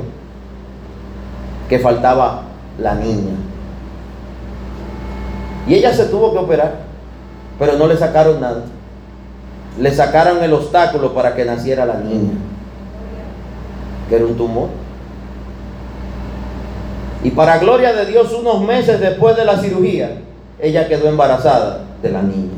[1.69, 2.43] que faltaba
[2.79, 3.35] la niña.
[5.67, 6.84] Y ella se tuvo que operar,
[7.59, 8.65] pero no le sacaron nada.
[9.79, 12.35] Le sacaron el obstáculo para que naciera la niña,
[14.09, 14.69] que era un tumor.
[17.23, 20.19] Y para gloria de Dios, unos meses después de la cirugía,
[20.61, 22.53] ella quedó embarazada de la niña.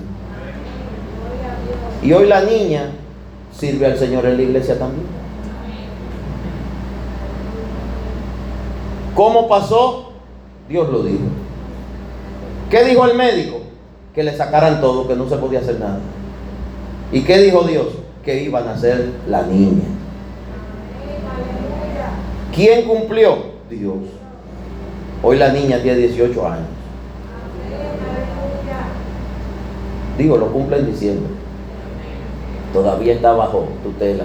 [2.03, 2.91] Y hoy la niña
[3.57, 5.07] sirve al Señor en la iglesia también.
[9.15, 10.13] ¿Cómo pasó?
[10.69, 11.25] Dios lo dijo.
[12.71, 13.56] ¿Qué dijo el médico?
[14.17, 15.99] Que le sacaran todo, que no se podía hacer nada.
[17.13, 17.87] ¿Y qué dijo Dios?
[18.25, 19.85] Que iban a ser la niña.
[22.55, 23.37] ¿Quién cumplió?
[23.69, 23.99] Dios.
[25.23, 26.67] Hoy la niña tiene 18 años.
[30.17, 31.31] Digo, lo cumple en diciembre.
[32.73, 34.25] Todavía está bajo tutela.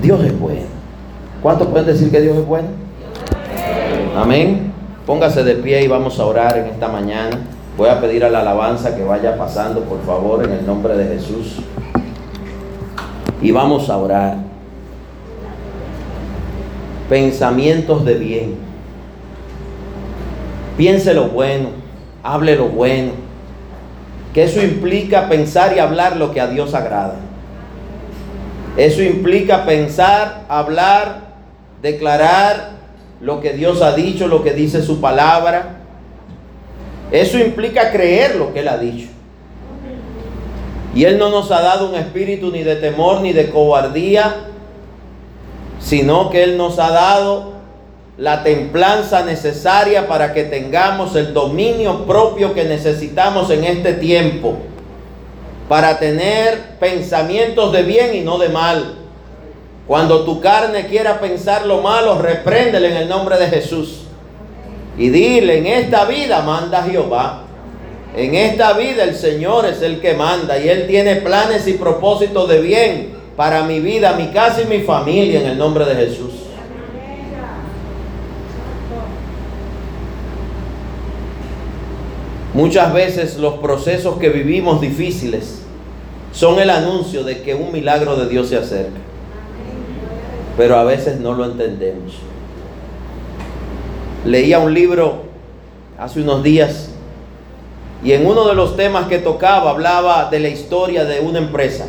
[0.00, 0.66] Dios es bueno.
[1.42, 2.68] ¿Cuántos pueden decir que Dios es bueno?
[4.16, 4.73] Amén.
[5.06, 7.38] Póngase de pie y vamos a orar en esta mañana.
[7.76, 11.14] Voy a pedir a la alabanza que vaya pasando, por favor, en el nombre de
[11.14, 11.56] Jesús.
[13.42, 14.36] Y vamos a orar.
[17.10, 18.54] Pensamientos de bien.
[20.78, 21.68] Piense lo bueno,
[22.22, 23.12] hable lo bueno.
[24.32, 27.16] Que eso implica pensar y hablar lo que a Dios agrada.
[28.78, 31.34] Eso implica pensar, hablar,
[31.82, 32.73] declarar
[33.24, 35.78] lo que Dios ha dicho, lo que dice su palabra.
[37.10, 39.08] Eso implica creer lo que Él ha dicho.
[40.94, 44.50] Y Él no nos ha dado un espíritu ni de temor ni de cobardía,
[45.80, 47.54] sino que Él nos ha dado
[48.18, 54.58] la templanza necesaria para que tengamos el dominio propio que necesitamos en este tiempo,
[55.66, 59.03] para tener pensamientos de bien y no de mal.
[59.86, 64.00] Cuando tu carne quiera pensar lo malo, repréndele en el nombre de Jesús.
[64.96, 67.42] Y dile, en esta vida manda Jehová.
[68.16, 72.48] En esta vida el Señor es el que manda y Él tiene planes y propósitos
[72.48, 76.32] de bien para mi vida, mi casa y mi familia en el nombre de Jesús.
[82.54, 85.62] Muchas veces los procesos que vivimos difíciles
[86.30, 89.03] son el anuncio de que un milagro de Dios se acerca.
[90.56, 92.14] Pero a veces no lo entendemos.
[94.24, 95.24] Leía un libro
[95.98, 96.90] hace unos días
[98.02, 101.86] y en uno de los temas que tocaba hablaba de la historia de una empresa.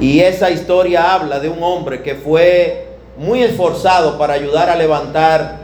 [0.00, 2.88] Y esa historia habla de un hombre que fue
[3.18, 5.58] muy esforzado para ayudar a levantar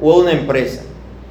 [0.00, 0.82] una empresa.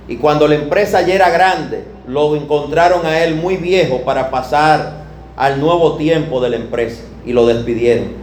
[0.07, 5.01] Y cuando la empresa ya era grande, lo encontraron a él muy viejo para pasar
[5.37, 8.20] al nuevo tiempo de la empresa y lo despidieron.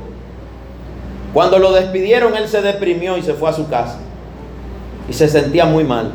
[1.32, 3.98] Cuando lo despidieron, él se deprimió y se fue a su casa.
[5.08, 6.12] Y se sentía muy mal.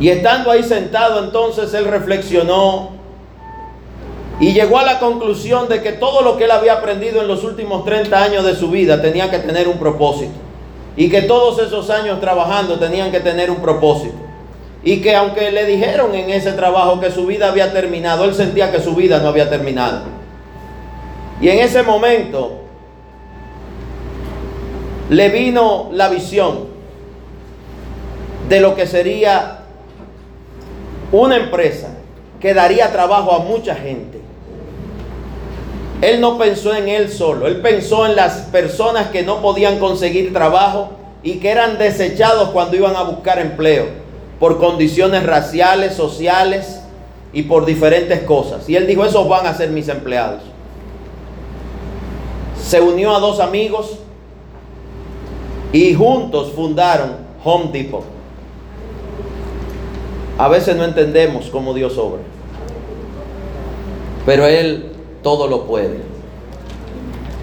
[0.00, 3.00] Y estando ahí sentado, entonces él reflexionó
[4.40, 7.44] y llegó a la conclusión de que todo lo que él había aprendido en los
[7.44, 10.32] últimos 30 años de su vida tenía que tener un propósito.
[10.96, 14.16] Y que todos esos años trabajando tenían que tener un propósito.
[14.82, 18.72] Y que aunque le dijeron en ese trabajo que su vida había terminado, él sentía
[18.72, 20.04] que su vida no había terminado.
[21.42, 22.59] Y en ese momento
[25.10, 26.66] le vino la visión
[28.48, 29.58] de lo que sería
[31.10, 31.88] una empresa
[32.38, 34.20] que daría trabajo a mucha gente.
[36.00, 40.32] Él no pensó en él solo, él pensó en las personas que no podían conseguir
[40.32, 40.90] trabajo
[41.24, 43.86] y que eran desechados cuando iban a buscar empleo
[44.38, 46.80] por condiciones raciales, sociales
[47.32, 48.68] y por diferentes cosas.
[48.68, 50.42] Y él dijo, esos van a ser mis empleados.
[52.62, 53.99] Se unió a dos amigos
[55.72, 57.12] y juntos fundaron
[57.44, 58.04] Home Depot.
[60.38, 62.22] A veces no entendemos cómo Dios obra,
[64.24, 64.92] pero Él
[65.22, 66.00] todo lo puede.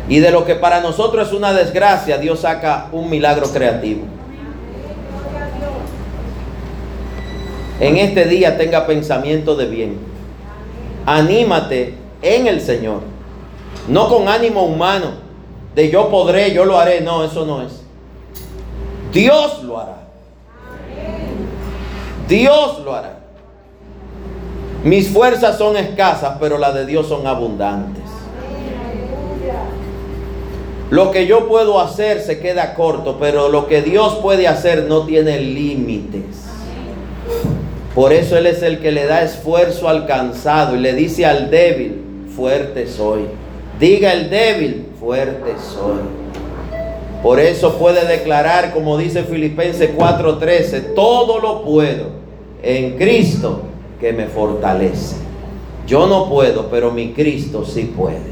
[0.10, 4.04] Y de lo que para nosotros es una desgracia, Dios saca un milagro creativo.
[7.80, 9.98] En este día tenga pensamiento de bien.
[11.06, 13.02] Anímate en el Señor.
[13.88, 15.12] No con ánimo humano
[15.76, 17.02] de yo podré, yo lo haré.
[17.02, 17.87] No, eso no es.
[19.18, 19.98] Dios lo hará.
[22.28, 23.18] Dios lo hará.
[24.84, 28.04] Mis fuerzas son escasas, pero las de Dios son abundantes.
[30.92, 35.08] Lo que yo puedo hacer se queda corto, pero lo que Dios puede hacer no
[35.08, 36.46] tiene límites.
[37.96, 41.50] Por eso Él es el que le da esfuerzo al cansado y le dice al
[41.50, 42.04] débil,
[42.36, 43.22] fuerte soy.
[43.80, 46.27] Diga el débil, fuerte soy.
[47.28, 52.06] Por eso puede declarar, como dice Filipenses 4:13, todo lo puedo
[52.64, 53.64] en Cristo
[54.00, 55.18] que me fortalece.
[55.86, 58.32] Yo no puedo, pero mi Cristo sí puede.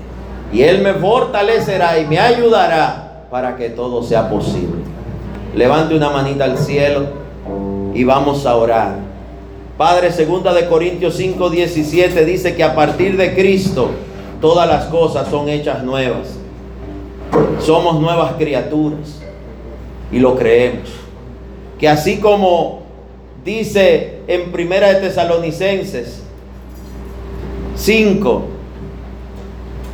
[0.54, 4.80] Y Él me fortalecerá y me ayudará para que todo sea posible.
[5.54, 7.02] Levante una manita al cielo
[7.94, 8.96] y vamos a orar.
[9.78, 13.90] Padre, segunda de Corintios 5, 17 dice que a partir de Cristo
[14.40, 16.45] todas las cosas son hechas nuevas.
[17.60, 19.22] Somos nuevas criaturas
[20.12, 20.90] y lo creemos.
[21.80, 22.84] Que así como
[23.44, 26.24] dice en Primera de Tesalonicenses
[27.76, 28.44] 5,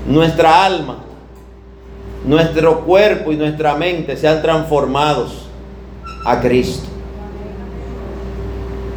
[0.08, 0.98] nuestra alma,
[2.26, 5.48] nuestro cuerpo y nuestra mente sean transformados
[6.26, 6.88] a Cristo.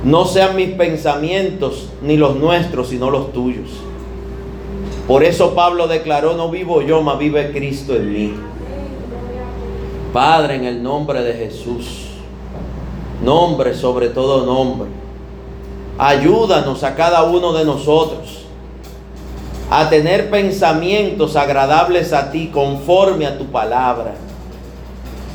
[0.04, 3.70] No sean mis pensamientos ni los nuestros, sino los tuyos.
[5.06, 8.34] Por eso Pablo declaró, no vivo yo, mas vive Cristo en mí.
[10.12, 12.06] Padre, en el nombre de Jesús,
[13.22, 14.88] nombre sobre todo nombre,
[15.98, 18.44] ayúdanos a cada uno de nosotros
[19.70, 24.14] a tener pensamientos agradables a ti conforme a tu palabra.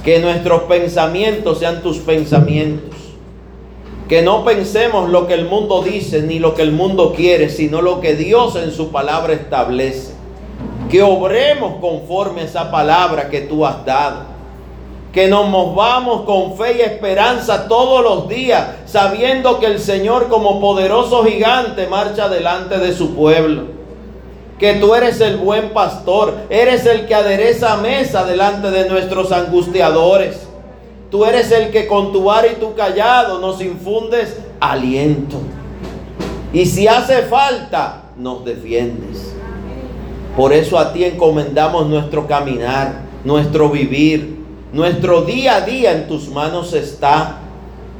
[0.03, 2.98] Que nuestros pensamientos sean tus pensamientos.
[4.09, 7.81] Que no pensemos lo que el mundo dice ni lo que el mundo quiere, sino
[7.81, 10.13] lo que Dios en su palabra establece.
[10.89, 14.23] Que obremos conforme a esa palabra que tú has dado.
[15.13, 20.59] Que nos movamos con fe y esperanza todos los días, sabiendo que el Señor como
[20.59, 23.79] poderoso gigante marcha delante de su pueblo
[24.59, 30.48] que tú eres el buen pastor, eres el que adereza mesa delante de nuestros angustiadores.
[31.09, 35.37] Tú eres el que con tu vara y tu callado nos infundes aliento.
[36.53, 39.33] Y si hace falta, nos defiendes.
[40.35, 44.39] Por eso a ti encomendamos nuestro caminar, nuestro vivir,
[44.71, 47.39] nuestro día a día en tus manos está.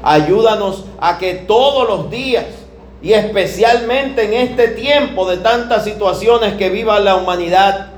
[0.03, 2.45] Ayúdanos a que todos los días
[3.01, 7.91] y especialmente en este tiempo de tantas situaciones que viva la humanidad,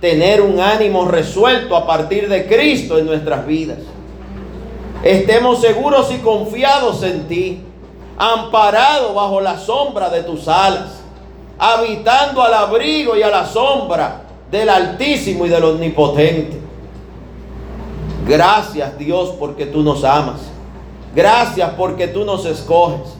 [0.00, 3.78] tener un ánimo resuelto a partir de Cristo en nuestras vidas.
[5.02, 7.60] Estemos seguros y confiados en ti,
[8.18, 11.00] amparados bajo la sombra de tus alas,
[11.58, 16.60] habitando al abrigo y a la sombra del Altísimo y del Omnipotente.
[18.26, 20.40] Gracias Dios porque tú nos amas.
[21.14, 23.14] Gracias porque tú nos escoges.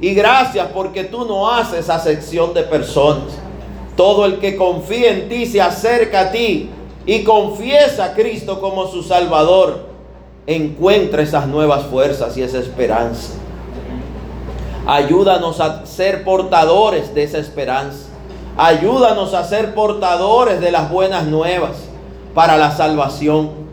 [0.00, 3.38] Y gracias porque tú no haces acepción de personas.
[3.96, 6.70] Todo el que confía en ti se acerca a ti
[7.06, 9.83] y confiesa a Cristo como su Salvador.
[10.46, 13.32] Encuentra esas nuevas fuerzas y esa esperanza.
[14.86, 18.08] Ayúdanos a ser portadores de esa esperanza.
[18.56, 21.72] Ayúdanos a ser portadores de las buenas nuevas
[22.34, 23.64] para la salvación.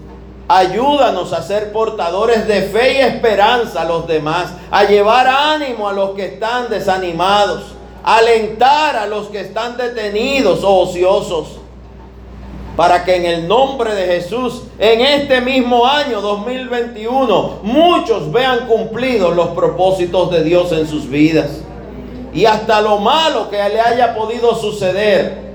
[0.47, 5.93] Ayúdanos a ser portadores de fe y esperanza a los demás, a llevar ánimo a
[5.93, 7.63] los que están desanimados,
[8.03, 11.60] a alentar a los que están detenidos o ociosos,
[12.75, 19.35] para que en el nombre de Jesús, en este mismo año 2021, muchos vean cumplidos
[19.35, 21.61] los propósitos de Dios en sus vidas.
[22.33, 25.51] Y hasta lo malo que le haya podido suceder,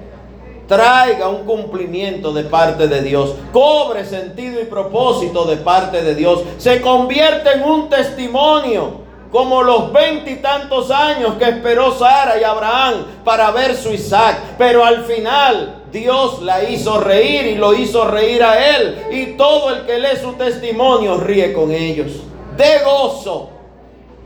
[0.68, 6.42] traiga un cumplimiento de parte de Dios, cobre sentido y propósito de parte de Dios,
[6.58, 13.50] se convierte en un testimonio como los veintitantos años que esperó Sara y Abraham para
[13.50, 14.38] ver su Isaac.
[14.58, 18.98] Pero al final Dios la hizo reír y lo hizo reír a él.
[19.12, 22.12] Y todo el que lee su testimonio ríe con ellos.
[22.56, 23.50] De gozo,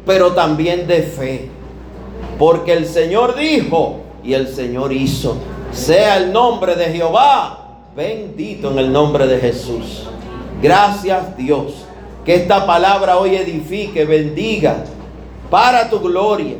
[0.06, 1.50] pero también de fe.
[2.38, 5.36] Porque el Señor dijo y el Señor hizo.
[5.72, 7.60] Sea el nombre de Jehová
[7.94, 10.06] bendito en el nombre de Jesús.
[10.62, 11.84] Gracias Dios.
[12.24, 14.84] Que esta palabra hoy edifique, bendiga
[15.50, 16.56] para tu gloria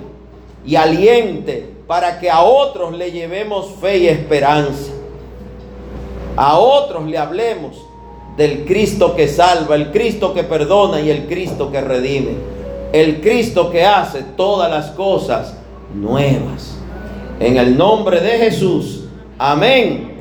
[0.64, 4.92] y aliente para que a otros le llevemos fe y esperanza.
[6.36, 7.84] A otros le hablemos
[8.36, 12.34] del Cristo que salva, el Cristo que perdona y el Cristo que redime.
[12.92, 15.56] El Cristo que hace todas las cosas
[15.92, 16.76] nuevas.
[17.40, 19.06] En el nombre de Jesús.
[19.36, 20.06] Amén.